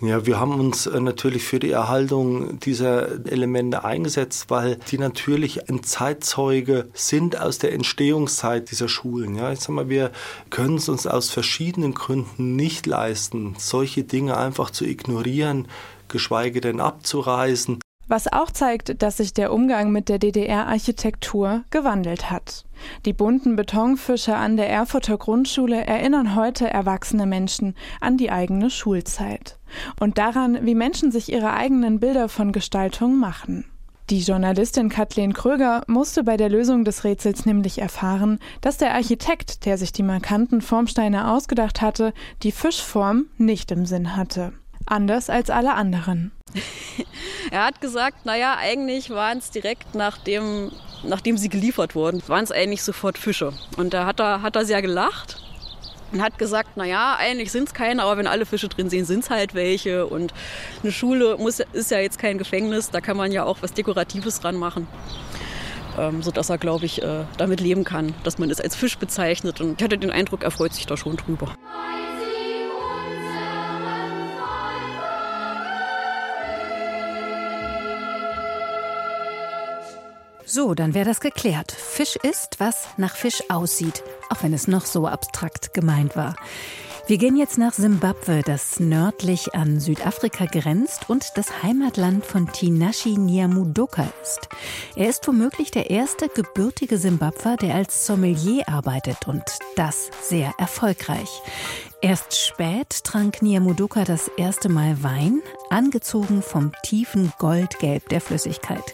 Ja, 0.06 0.26
wir 0.26 0.38
haben 0.38 0.60
uns 0.60 0.86
äh, 0.86 0.99
natürlich 0.99 1.43
für 1.43 1.60
die 1.60 1.71
Erhaltung 1.71 2.60
dieser 2.60 3.26
Elemente 3.26 3.86
eingesetzt, 3.86 4.49
weil 4.49 4.78
die 4.91 4.97
natürlich 4.97 5.69
ein 5.69 5.82
Zeitzeuge 5.82 6.89
sind 6.93 7.39
aus 7.39 7.58
der 7.58 7.71
Entstehungszeit 7.71 8.69
dieser 8.69 8.89
Schulen. 8.89 9.36
Ja, 9.36 9.54
ich 9.54 9.62
sag 9.62 9.69
mal, 9.69 9.88
wir 9.88 10.12
können 10.49 10.76
es 10.76 10.89
uns 10.89 11.08
aus 11.08 11.30
verschiedenen 11.30 11.93
Gründen 11.93 12.58
nicht 12.58 12.86
leisten, 12.86 13.56
solche 13.58 14.04
Dinge 14.04 14.36
einfach 14.36 14.71
zu 14.71 14.84
ignorieren, 14.84 15.69
geschweige 16.13 16.62
denn 16.62 16.80
abzureißen. 16.80 17.80
Was 18.08 18.32
auch 18.32 18.52
zeigt, 18.52 19.02
dass 19.02 19.17
sich 19.17 19.34
der 19.34 19.52
Umgang 19.52 19.91
mit 19.91 20.08
der 20.08 20.19
DDR-Architektur 20.19 21.63
gewandelt 21.71 22.30
hat. 22.30 22.65
Die 23.06 23.13
bunten 23.13 23.56
Betonfische 23.56 24.36
an 24.36 24.56
der 24.56 24.69
Erfurter 24.69 25.17
Grundschule 25.17 25.86
erinnern 25.86 26.36
heute 26.36 26.69
erwachsene 26.69 27.26
Menschen 27.26 27.76
an 28.02 28.17
die 28.17 28.30
eigene 28.30 28.69
Schulzeit 28.69 29.58
und 29.99 30.17
daran, 30.17 30.65
wie 30.65 30.76
Menschen 30.76 31.12
sich 31.12 31.32
ihre 31.32 31.54
eigenen 31.54 31.99
Bilder 31.99 32.30
von 32.30 32.52
Gestaltung 32.52 33.17
machen. 33.17 33.65
Die 34.10 34.19
Journalistin 34.19 34.89
Kathleen 34.89 35.34
Kröger 35.34 35.84
musste 35.88 36.23
bei 36.23 36.36
der 36.36 36.49
Lösung 36.49 36.84
des 36.84 37.06
Rätsels 37.06 37.45
nämlich 37.45 37.80
erfahren, 37.80 38.38
dass 38.60 38.78
der 38.78 38.93
Architekt, 38.93 39.65
der 39.65 39.78
sich 39.78 39.93
die 39.93 40.04
markanten 40.04 40.62
Formsteine 40.62 41.32
ausgedacht 41.32 41.82
hatte, 41.82 42.13
die 42.43 42.52
Fischform 42.52 43.28
nicht 43.38 43.71
im 43.71 43.86
Sinn 43.86 44.15
hatte. 44.17 44.52
Anders 44.86 45.30
als 45.30 45.50
alle 45.50 45.74
anderen. 45.74 46.32
Er 47.52 47.65
hat 47.65 47.82
gesagt, 47.82 48.26
naja, 48.26 48.58
eigentlich 48.58 49.12
waren 49.12 49.38
es 49.38 49.52
direkt 49.52 49.93
nachdem, 49.93 50.72
nachdem 51.04 51.38
sie 51.38 51.50
geliefert 51.50 51.93
wurden, 51.93 52.24
waren 52.28 52.43
es 52.43 52.52
eigentlich 52.52 52.82
sofort 52.82 53.17
Fische. 53.17 53.54
Und 53.78 53.93
da 53.93 54.08
hat 54.08 54.19
er, 54.19 54.41
hat 54.41 54.56
er 54.56 54.65
sehr 54.65 54.82
gelacht 54.82 55.38
und 56.12 56.22
hat 56.22 56.38
gesagt, 56.38 56.78
naja, 56.78 57.15
eigentlich 57.19 57.52
sind 57.52 57.67
es 57.67 57.74
keine, 57.74 58.02
aber 58.02 58.17
wenn 58.17 58.28
alle 58.28 58.46
Fische 58.46 58.69
drin 58.69 58.89
sind, 58.89 59.06
sind 59.06 59.24
es 59.24 59.30
halt 59.30 59.54
welche. 59.54 60.08
Und 60.08 60.34
eine 60.82 60.91
Schule 60.91 61.38
muss, 61.38 61.60
ist 61.60 61.91
ja 61.91 62.00
jetzt 62.00 62.17
kein 62.17 62.38
Gefängnis, 62.38 62.89
da 62.89 63.02
kann 63.02 63.17
man 63.17 63.32
ja 63.32 63.43
auch 63.43 63.58
was 63.62 63.74
Dekoratives 63.74 64.39
dran 64.39 64.56
machen. 64.56 64.88
Ähm, 66.00 66.24
sodass 66.24 66.50
er, 66.50 66.58
glaube 66.58 66.86
ich, 66.86 67.04
äh, 67.04 67.26
damit 67.38 67.60
leben 67.60 67.84
kann, 67.84 68.15
dass 68.24 68.39
man 68.39 68.50
es 68.50 68.60
als 68.60 68.76
Fisch 68.76 68.98
bezeichnet. 68.98 69.62
Und 69.62 69.80
ich 69.80 69.84
hatte 69.84 70.00
den 70.00 70.10
Eindruck, 70.10 70.43
er 70.43 70.50
freut 70.50 70.74
sich 70.74 70.88
da 70.88 70.98
schon 70.98 71.17
drüber. 71.17 71.56
So, 80.56 80.76
dann 80.76 80.94
wäre 80.94 81.06
das 81.06 81.20
geklärt. 81.20 81.72
Fisch 81.72 82.16
ist, 82.16 82.60
was 82.60 82.86
nach 82.98 83.16
Fisch 83.16 83.42
aussieht, 83.50 84.04
auch 84.30 84.44
wenn 84.44 84.54
es 84.54 84.68
noch 84.68 84.86
so 84.86 85.08
abstrakt 85.08 85.74
gemeint 85.74 86.16
war. 86.16 86.36
Wir 87.08 87.18
gehen 87.18 87.36
jetzt 87.36 87.58
nach 87.58 87.74
Simbabwe, 87.74 88.44
das 88.46 88.80
nördlich 88.80 89.56
an 89.56 89.80
Südafrika 89.80 90.46
grenzt 90.46 91.10
und 91.10 91.26
das 91.38 91.63
Heimatland 91.63 92.24
von 92.24 92.52
Tinashe 92.54 93.10
Nyamudoka 93.10 94.08
ist. 94.22 94.48
Er 94.96 95.10
ist 95.10 95.28
womöglich 95.28 95.72
der 95.72 95.89
erste 95.89 96.30
gebürtige 96.30 97.00
Simbabwer, 97.00 97.58
der 97.58 97.74
als 97.74 98.06
Sommelier 98.06 98.70
arbeitet 98.70 99.28
und 99.28 99.44
das 99.76 100.12
sehr 100.22 100.54
erfolgreich. 100.60 101.42
Erst 102.02 102.38
spät 102.38 103.04
trank 103.04 103.42
Nyamudoka 103.42 104.04
das 104.04 104.28
erste 104.38 104.70
Mal 104.70 105.02
Wein, 105.02 105.42
angezogen 105.74 106.42
vom 106.42 106.72
tiefen 106.84 107.34
Goldgelb 107.40 108.08
der 108.10 108.22
Flüssigkeit. 108.22 108.94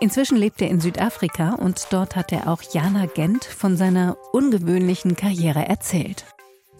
Inzwischen 0.00 0.36
lebt 0.36 0.60
er 0.60 0.68
in 0.68 0.80
Südafrika 0.80 1.54
und 1.54 1.86
dort 1.90 2.16
hat 2.16 2.32
er 2.32 2.48
auch 2.48 2.62
Jana 2.72 3.06
Gent 3.06 3.44
von 3.44 3.76
seiner 3.76 4.16
ungewöhnlichen 4.32 5.14
Karriere 5.16 5.68
erzählt. 5.68 6.24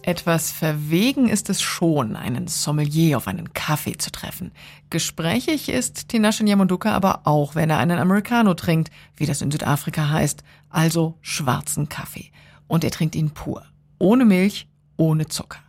Etwas 0.01 0.51
verwegen 0.51 1.29
ist 1.29 1.49
es 1.49 1.63
schon, 1.63 2.15
einen 2.15 2.47
Sommelier 2.47 3.17
auf 3.17 3.27
einen 3.27 3.53
Kaffee 3.53 3.97
zu 3.97 4.11
treffen. 4.11 4.51
Gesprächig 4.91 5.69
ist 5.69 6.09
Tinashe 6.09 6.43
Nyamunduka 6.43 6.91
aber 6.91 7.21
auch, 7.23 7.55
wenn 7.55 7.71
er 7.71 7.79
einen 7.79 7.97
Americano 7.97 8.53
trinkt, 8.53 8.91
wie 9.15 9.25
das 9.25 9.41
in 9.41 9.49
Südafrika 9.49 10.09
heißt, 10.09 10.43
also 10.69 11.17
schwarzen 11.21 11.89
Kaffee. 11.89 12.31
Und 12.67 12.83
er 12.83 12.91
trinkt 12.91 13.15
ihn 13.15 13.31
pur. 13.31 13.65
Ohne 13.97 14.25
Milch, 14.25 14.67
ohne 14.97 15.25
Zucker. 15.27 15.64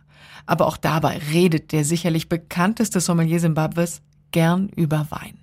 Aber 0.47 0.65
auch 0.65 0.77
dabei 0.77 1.19
redet 1.31 1.71
der 1.71 1.83
sicherlich 1.85 2.29
bekannteste 2.29 2.99
Sommelier 2.99 3.39
Simbabwes 3.39 4.01
gern 4.31 4.69
über 4.69 5.05
Wein. 5.09 5.37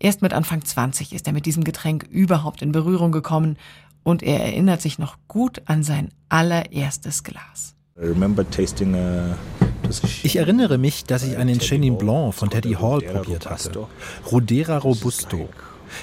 Erst 0.00 0.22
mit 0.22 0.32
Anfang 0.32 0.64
20 0.64 1.12
ist 1.12 1.26
er 1.26 1.32
mit 1.32 1.46
diesem 1.46 1.64
Getränk 1.64 2.04
überhaupt 2.10 2.62
in 2.62 2.72
Berührung 2.72 3.12
gekommen 3.12 3.56
und 4.02 4.22
er 4.22 4.40
erinnert 4.40 4.80
sich 4.80 4.98
noch 4.98 5.16
gut 5.28 5.62
an 5.66 5.82
sein 5.82 6.10
allererstes 6.28 7.22
Glas. 7.24 7.74
Ich 10.22 10.36
erinnere 10.36 10.78
mich, 10.78 11.04
dass 11.04 11.24
ich 11.24 11.36
einen 11.36 11.58
Chenin 11.58 11.98
Blanc 11.98 12.34
von 12.34 12.48
Teddy 12.48 12.74
Hall 12.74 13.00
probiert 13.00 13.50
hatte. 13.50 13.86
Rodera 14.30 14.78
Robusto. 14.78 15.48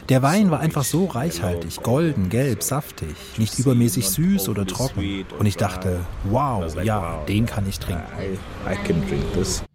Der 0.09 0.21
Wein 0.21 0.51
war 0.51 0.59
einfach 0.59 0.83
so 0.83 1.05
reichhaltig, 1.05 1.81
golden, 1.83 2.29
gelb, 2.29 2.63
saftig, 2.63 3.15
nicht 3.37 3.57
übermäßig 3.59 4.07
süß 4.07 4.49
oder 4.49 4.65
trocken. 4.65 5.25
Und 5.37 5.45
ich 5.45 5.57
dachte, 5.57 5.99
wow, 6.25 6.75
ja, 6.83 7.23
den 7.27 7.45
kann 7.45 7.67
ich 7.67 7.79
trinken. 7.79 8.03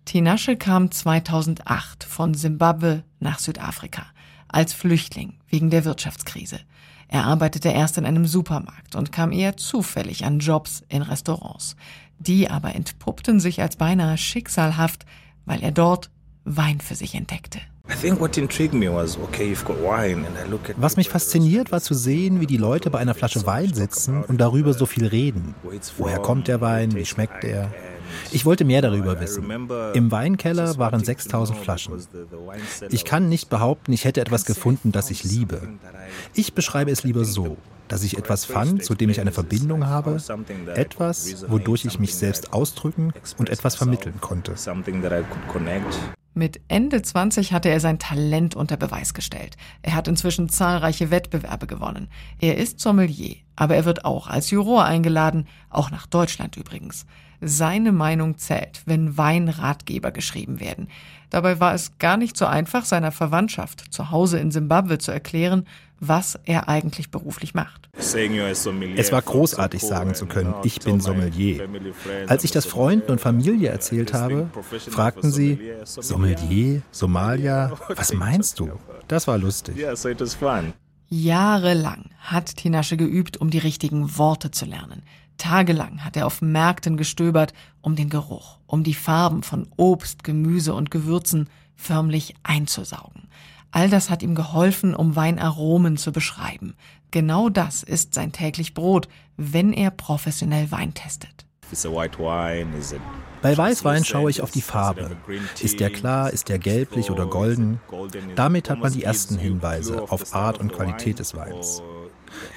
Tinashe 0.05 0.57
kam 0.57 0.91
2008 0.91 2.05
von 2.05 2.35
Simbabwe 2.35 3.05
nach 3.21 3.39
Südafrika 3.39 4.07
als 4.49 4.73
Flüchtling 4.73 5.35
wegen 5.49 5.71
der 5.71 5.85
Wirtschaftskrise. 5.85 6.61
Er 7.09 7.25
arbeitete 7.25 7.71
erst 7.71 7.99
in 7.99 8.07
einem 8.07 8.27
Supermarkt 8.27 8.95
und 8.95 9.13
kam 9.13 9.33
eher 9.33 9.57
zufällig 9.57 10.25
an 10.25 10.39
Jobs 10.39 10.85
in 10.89 11.03
Restaurants. 11.03 11.77
Die 12.19 12.51
aber 12.51 12.75
entpuppten 12.75 13.41
sich 13.41 13.61
als 13.63 13.77
beinahe 13.77 14.17
schicksalhaft, 14.17 15.07
weil 15.45 15.63
er 15.63 15.73
dort 15.73 16.11
Wein 16.45 16.81
für 16.81 16.95
sich 16.95 17.15
entdeckte. 17.15 17.61
Was 20.77 20.97
mich 20.97 21.09
fasziniert, 21.09 21.73
war 21.73 21.81
zu 21.81 21.95
sehen, 21.95 22.41
wie 22.41 22.47
die 22.47 22.57
Leute 22.57 22.91
bei 22.91 22.99
einer 22.99 23.15
Flasche 23.15 23.45
Wein 23.47 23.73
sitzen 23.75 24.23
und 24.25 24.41
darüber 24.41 24.73
so 24.73 24.87
viel 24.87 25.07
reden. 25.07 25.55
Woher 25.99 26.19
kommt 26.19 26.49
der 26.49 26.61
Wein? 26.61 26.95
Wie 26.95 27.05
schmeckt 27.05 27.45
er? 27.45 27.71
Ich 28.33 28.45
wollte 28.45 28.65
mehr 28.65 28.83
darüber 28.83 29.21
wissen. 29.21 29.45
Im 29.95 30.11
Weinkeller 30.11 30.79
waren 30.79 31.05
6000 31.05 31.59
Flaschen. 31.59 31.95
Ich 32.91 33.05
kann 33.05 33.29
nicht 33.29 33.51
behaupten, 33.51 33.93
ich 33.93 34.05
hätte 34.05 34.21
etwas 34.21 34.45
gefunden, 34.45 34.93
das 34.93 35.11
ich 35.11 35.25
liebe. 35.25 35.61
Ich 36.35 36.55
beschreibe 36.55 36.91
es 36.91 37.05
lieber 37.05 37.25
so, 37.25 37.57
dass 37.89 38.05
ich 38.05 38.17
etwas 38.19 38.45
fand, 38.45 38.85
zu 38.85 38.95
dem 38.95 39.11
ich 39.11 39.21
eine 39.21 39.33
Verbindung 39.33 39.87
habe, 39.87 40.17
etwas, 40.75 41.45
wodurch 41.49 41.85
ich 41.85 41.99
mich 41.99 42.15
selbst 42.15 42.53
ausdrücken 42.53 43.13
und 43.37 43.51
etwas 43.51 43.75
vermitteln 43.75 44.21
konnte. 44.21 44.55
Mit 46.33 46.61
Ende 46.69 47.03
20 47.03 47.53
hatte 47.53 47.69
er 47.69 47.81
sein 47.81 47.99
Talent 47.99 48.55
unter 48.55 48.77
Beweis 48.77 49.15
gestellt. 49.15 49.57
Er 49.83 49.97
hat 49.97 50.07
inzwischen 50.07 50.49
zahlreiche 50.49 51.11
Wettbewerbe 51.11 51.67
gewonnen. 51.67 52.09
Er 52.41 52.57
ist 52.57 52.79
Sommelier, 52.79 53.35
aber 53.57 53.75
er 53.75 53.85
wird 53.85 54.05
auch 54.05 54.29
als 54.29 54.51
Juror 54.51 54.85
eingeladen, 54.85 55.49
auch 55.71 55.91
nach 55.91 56.07
Deutschland 56.07 56.57
übrigens. 56.57 57.05
Seine 57.41 57.93
Meinung 57.93 58.39
zählt, 58.39 58.83
wenn 58.87 59.17
Weinratgeber 59.17 60.11
geschrieben 60.13 60.61
werden. 60.61 60.89
Dabei 61.31 61.61
war 61.61 61.75
es 61.75 61.99
gar 61.99 62.17
nicht 62.17 62.37
so 62.37 62.47
einfach, 62.47 62.85
seiner 62.85 63.13
Verwandtschaft 63.13 63.93
zu 63.93 64.11
Hause 64.11 64.39
in 64.39 64.51
Simbabwe 64.51 64.99
zu 64.99 65.13
erklären, 65.13 65.67
was 66.01 66.39
er 66.45 66.69
eigentlich 66.69 67.11
beruflich 67.11 67.55
macht. 67.55 67.89
Es 67.97 68.15
war 69.13 69.23
großartig 69.23 69.83
sagen 69.83 70.15
zu 70.15 70.27
können, 70.27 70.55
ich 70.65 70.81
bin 70.81 71.01
Sommelier. 71.01 71.69
Als 72.27 72.43
ich 72.43 72.51
das 72.51 72.65
Freunden 72.65 73.13
und 73.13 73.21
Familie 73.21 73.69
erzählt 73.69 74.15
habe, 74.15 74.49
fragten 74.89 75.31
sie, 75.31 75.59
Sommelier, 75.85 76.83
Somalia, 76.91 77.73
was 77.95 78.15
meinst 78.15 78.59
du? 78.59 78.71
Das 79.09 79.29
war 79.29 79.37
lustig. 79.39 79.77
Jahrelang 81.13 82.11
hat 82.21 82.57
Tinasche 82.57 82.97
geübt, 82.97 83.37
um 83.37 83.51
die 83.51 83.59
richtigen 83.59 84.17
Worte 84.17 84.53
zu 84.53 84.65
lernen. 84.65 85.03
Tagelang 85.41 86.05
hat 86.05 86.17
er 86.17 86.27
auf 86.27 86.43
Märkten 86.43 86.99
gestöbert, 86.99 87.55
um 87.81 87.97
den 87.97 88.11
Geruch, 88.11 88.59
um 88.67 88.85
die 88.85 88.95
Farben 88.95 89.43
von 89.43 89.67
Obst, 89.77 90.23
Gemüse 90.23 90.75
und 90.75 90.91
Gewürzen 90.91 91.49
förmlich 91.77 92.35
einzusaugen. 92.43 93.29
All 93.71 93.89
das 93.89 94.11
hat 94.11 94.23
ihm 94.23 94.35
geholfen, 94.35 94.95
um 94.95 95.17
Weinaromen 95.17 95.97
zu 95.97 96.13
beschreiben. 96.13 96.75
Genau 97.11 97.49
das 97.49 97.83
ist 97.83 98.15
sein 98.15 98.33
täglich 98.33 98.75
Brot, 98.75 99.09
wenn 99.39 99.73
er 99.73 99.91
professionell 99.91 100.71
Wein 100.71 100.93
testet. 100.93 101.47
Bei 103.43 103.57
Weißwein 103.57 104.05
schaue 104.05 104.31
ich 104.31 104.43
auf 104.43 104.51
die 104.51 104.61
Farbe. 104.61 105.17
Ist 105.61 105.81
der 105.81 105.91
klar, 105.91 106.31
ist 106.31 106.51
der 106.51 106.59
gelblich 106.59 107.11
oder 107.11 107.27
golden? 107.27 107.81
Damit 108.35 108.69
hat 108.69 108.81
man 108.81 108.93
die 108.93 109.05
ersten 109.05 109.39
Hinweise 109.39 110.03
auf 110.03 110.35
Art 110.35 110.59
und 110.59 110.73
Qualität 110.73 111.19
des 111.19 111.35
Weins. 111.35 111.83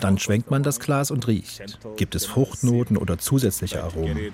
Dann 0.01 0.17
schwenkt 0.17 0.51
man 0.51 0.63
das 0.63 0.79
Glas 0.79 1.11
und 1.11 1.27
riecht. 1.27 1.79
Gibt 1.95 2.15
es 2.15 2.25
Fruchtnoten 2.25 2.97
oder 2.97 3.17
zusätzliche 3.17 3.83
Aromen? 3.83 4.33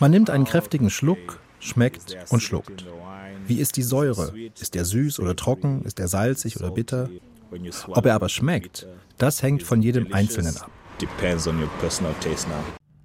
Man 0.00 0.10
nimmt 0.10 0.30
einen 0.30 0.44
kräftigen 0.44 0.90
Schluck, 0.90 1.40
schmeckt 1.60 2.16
und 2.30 2.40
schluckt. 2.40 2.86
Wie 3.46 3.58
ist 3.58 3.76
die 3.76 3.82
Säure? 3.82 4.32
Ist 4.58 4.76
er 4.76 4.84
süß 4.84 5.20
oder 5.20 5.36
trocken? 5.36 5.82
Ist 5.82 6.00
er 6.00 6.08
salzig 6.08 6.56
oder 6.56 6.70
bitter? 6.70 7.08
Ob 7.88 8.06
er 8.06 8.14
aber 8.14 8.28
schmeckt, 8.28 8.86
das 9.18 9.42
hängt 9.42 9.62
von 9.62 9.82
jedem 9.82 10.12
Einzelnen 10.12 10.56
ab. 10.56 10.70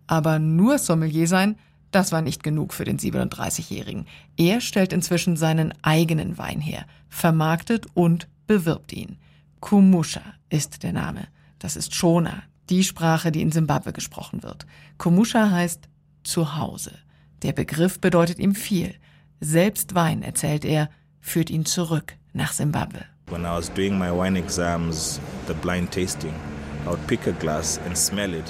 Aber 0.08 0.40
nur 0.40 0.78
Sommelier 0.78 1.28
sein, 1.28 1.56
das 1.92 2.12
war 2.12 2.22
nicht 2.22 2.44
genug 2.44 2.74
für 2.74 2.86
den 2.86 3.00
37-Jährigen. 3.00 4.06
Er 4.38 4.62
stellt 4.62 4.94
inzwischen 4.94 5.38
seinen 5.38 5.74
eigenen 5.82 6.38
Wein 6.38 6.62
her, 6.62 6.86
vermarktet 7.10 7.88
und 7.94 8.28
bewirbt 8.48 8.94
ihn. 8.94 9.18
Kumusha 9.60 10.22
ist 10.50 10.84
der 10.84 10.94
Name. 10.94 11.28
Das 11.60 11.76
ist 11.76 11.94
Shona, 11.94 12.44
die 12.70 12.84
Sprache, 12.84 13.32
die 13.32 13.42
in 13.42 13.52
Simbabwe 13.52 13.94
gesprochen 13.94 14.44
wird. 14.44 14.66
Kumusha 14.98 15.52
heißt 15.52 15.90
Zuhause. 16.24 16.94
Der 17.44 17.54
Begriff 17.54 18.00
bedeutet 18.00 18.40
ihm 18.40 18.56
viel. 18.56 18.96
Selbst 19.40 19.96
Wein, 19.96 20.24
erzählt 20.24 20.66
er, 20.66 20.90
führt 21.22 21.50
ihn 21.50 21.66
zurück 21.66 22.16
nach 22.34 22.54
Simbabwe. 22.54 23.06
When 23.28 23.42
I 23.42 23.50
was 23.50 23.72
doing 23.74 23.98
my 23.98 24.10
wine 24.10 24.38
exams, 24.38 25.20
the 25.48 25.54
blind 25.54 25.92
tasting, 25.92 26.34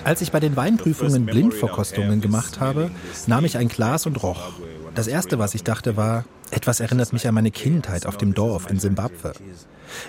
als 0.06 0.22
ich 0.22 0.32
bei 0.32 0.40
den 0.40 0.56
Weinprüfungen 0.56 1.26
Blindverkostungen 1.26 2.22
gemacht 2.22 2.60
habe, 2.60 2.92
nahm 3.28 3.46
ich 3.46 3.58
ein 3.58 3.68
Glas 3.68 4.06
und 4.06 4.22
roch. 4.22 4.54
Das 4.96 5.08
erste, 5.08 5.40
was 5.40 5.56
ich 5.56 5.64
dachte, 5.64 5.98
war, 5.98 6.26
etwas 6.52 6.80
erinnert 6.80 7.14
mich 7.14 7.28
an 7.28 7.36
meine 7.36 7.52
Kindheit 7.52 8.06
auf 8.06 8.18
dem 8.18 8.34
Dorf 8.34 8.70
in 8.70 8.80
Simbabwe. 8.80 9.34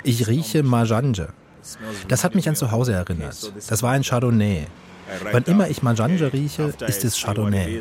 Ich 0.04 0.28
rieche 0.28 0.62
Majanje. 0.62 1.28
Das 2.08 2.24
hat 2.24 2.34
mich 2.34 2.48
an 2.48 2.56
zu 2.56 2.70
Hause 2.70 2.92
erinnert. 2.92 3.52
Das 3.68 3.82
war 3.82 3.92
ein 3.92 4.02
Chardonnay. 4.02 4.66
Wann 5.32 5.42
immer 5.44 5.68
ich 5.68 5.82
Majanje 5.82 6.32
rieche, 6.32 6.74
ist 6.86 7.04
es 7.04 7.20
Chardonnay. 7.20 7.80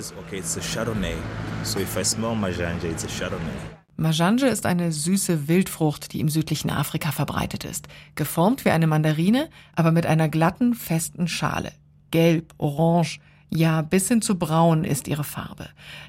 Majanje 3.98 4.48
ist 4.48 4.66
eine 4.66 4.92
süße 4.92 5.48
Wildfrucht, 5.48 6.14
die 6.14 6.22
im 6.22 6.30
südlichen 6.30 6.70
Afrika 6.70 7.12
verbreitet 7.12 7.66
ist. 7.66 7.88
Geformt 8.16 8.64
wie 8.66 8.70
eine 8.70 8.88
Mandarine, 8.88 9.50
aber 9.76 9.92
mit 9.92 10.06
einer 10.06 10.30
glatten, 10.30 10.74
festen 10.74 11.28
Schale. 11.28 11.74
Gelb, 12.10 12.54
orange, 12.58 13.20
ja, 13.50 13.82
bis 13.82 14.08
hin 14.08 14.22
zu 14.22 14.38
braun 14.38 14.84
ist 14.84 15.08
ihre 15.08 15.24
Farbe. 15.24 15.68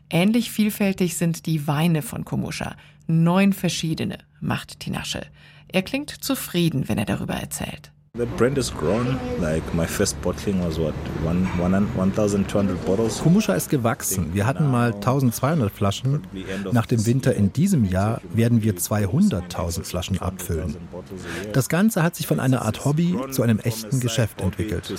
Ähnlich 0.08 0.50
vielfältig 0.50 1.16
sind 1.16 1.46
die 1.46 1.66
Weine 1.66 2.02
von 2.02 2.24
Kumusha. 2.24 2.76
Neun 3.06 3.52
verschiedene 3.52 4.18
macht 4.40 4.80
Tinasche. 4.80 5.22
Er 5.72 5.82
klingt 5.82 6.10
zufrieden, 6.10 6.88
wenn 6.88 6.98
er 6.98 7.04
darüber 7.04 7.34
erzählt. 7.34 7.92
The 8.18 8.26
brand 8.26 8.56
has 8.56 8.74
grown. 8.76 9.20
Like 9.40 9.62
my 9.72 9.86
first 9.86 10.20
bottling 10.20 10.60
was 10.64 10.80
what 10.80 10.94
1200 11.24 12.84
bottles. 12.84 13.20
Kumusha 13.20 13.54
ist 13.54 13.70
gewachsen. 13.70 14.34
Wir 14.34 14.46
hatten 14.46 14.68
mal 14.68 14.92
1200 14.92 15.70
Flaschen. 15.70 16.26
Nach 16.72 16.86
dem 16.86 17.06
Winter 17.06 17.32
in 17.36 17.52
diesem 17.52 17.84
Jahr 17.84 18.20
werden 18.34 18.64
wir 18.64 18.74
200.000 18.74 19.84
Flaschen 19.84 20.18
abfüllen. 20.18 20.76
Das 21.52 21.68
Ganze 21.68 22.02
hat 22.02 22.16
sich 22.16 22.26
von 22.26 22.40
einer 22.40 22.62
Art 22.62 22.84
Hobby 22.84 23.16
zu 23.30 23.44
einem 23.44 23.60
echten 23.60 24.00
Geschäft 24.00 24.40
entwickelt. 24.40 24.92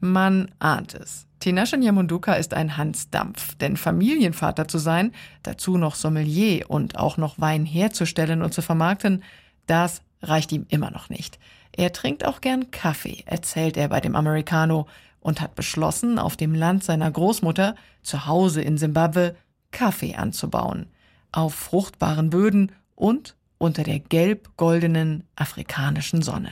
Man 0.00 0.50
ahnt 0.58 0.94
es. 0.94 1.26
Tinashe 1.46 1.76
Nyamunduka 1.76 2.32
ist 2.32 2.54
ein 2.54 2.76
Hansdampf, 2.76 3.54
denn 3.54 3.76
Familienvater 3.76 4.66
zu 4.66 4.78
sein, 4.78 5.12
dazu 5.44 5.78
noch 5.78 5.94
Sommelier 5.94 6.68
und 6.68 6.98
auch 6.98 7.18
noch 7.18 7.38
Wein 7.38 7.64
herzustellen 7.64 8.42
und 8.42 8.52
zu 8.52 8.62
vermarkten, 8.62 9.22
das 9.68 10.02
reicht 10.22 10.50
ihm 10.50 10.66
immer 10.70 10.90
noch 10.90 11.08
nicht. 11.08 11.38
Er 11.70 11.92
trinkt 11.92 12.26
auch 12.26 12.40
gern 12.40 12.72
Kaffee, 12.72 13.22
erzählt 13.26 13.76
er 13.76 13.86
bei 13.90 14.00
dem 14.00 14.16
Americano 14.16 14.88
und 15.20 15.40
hat 15.40 15.54
beschlossen, 15.54 16.18
auf 16.18 16.36
dem 16.36 16.52
Land 16.52 16.82
seiner 16.82 17.12
Großmutter, 17.12 17.76
zu 18.02 18.26
Hause 18.26 18.60
in 18.62 18.76
Simbabwe, 18.76 19.36
Kaffee 19.70 20.16
anzubauen. 20.16 20.86
Auf 21.30 21.54
fruchtbaren 21.54 22.28
Böden 22.28 22.72
und 22.96 23.36
unter 23.58 23.84
der 23.84 24.00
gelb-goldenen 24.00 25.22
afrikanischen 25.36 26.22
Sonne. 26.22 26.50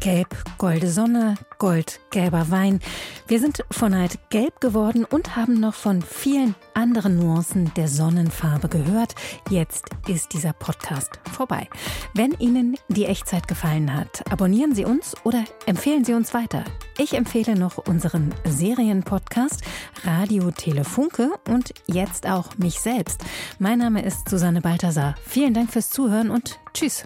Gelb, 0.00 0.36
golde 0.58 0.90
Sonne, 0.90 1.34
gold, 1.58 2.00
gelber 2.10 2.50
Wein. 2.50 2.80
Wir 3.26 3.40
sind 3.40 3.64
von 3.70 3.92
Neid 3.92 4.18
gelb 4.30 4.60
geworden 4.60 5.04
und 5.04 5.36
haben 5.36 5.58
noch 5.58 5.74
von 5.74 6.02
vielen 6.02 6.54
anderen 6.74 7.18
Nuancen 7.18 7.72
der 7.74 7.88
Sonnenfarbe 7.88 8.68
gehört. 8.68 9.14
Jetzt 9.50 9.86
ist 10.06 10.32
dieser 10.32 10.52
Podcast 10.52 11.18
vorbei. 11.32 11.68
Wenn 12.14 12.32
Ihnen 12.32 12.76
die 12.88 13.06
Echtzeit 13.06 13.48
gefallen 13.48 13.94
hat, 13.94 14.30
abonnieren 14.30 14.74
Sie 14.74 14.84
uns 14.84 15.14
oder 15.24 15.44
empfehlen 15.66 16.04
Sie 16.04 16.14
uns 16.14 16.34
weiter. 16.34 16.64
Ich 16.98 17.14
empfehle 17.14 17.56
noch 17.56 17.78
unseren 17.78 18.34
Serienpodcast 18.44 19.62
Radio 20.04 20.50
Telefunke 20.50 21.32
und 21.48 21.74
jetzt 21.86 22.26
auch 22.26 22.56
mich 22.58 22.80
selbst. 22.80 23.22
Mein 23.58 23.78
Name 23.78 24.04
ist 24.04 24.28
Susanne 24.28 24.60
Balthasar. 24.60 25.14
Vielen 25.24 25.54
Dank 25.54 25.72
fürs 25.72 25.90
Zuhören 25.90 26.30
und 26.30 26.58
tschüss. 26.74 27.04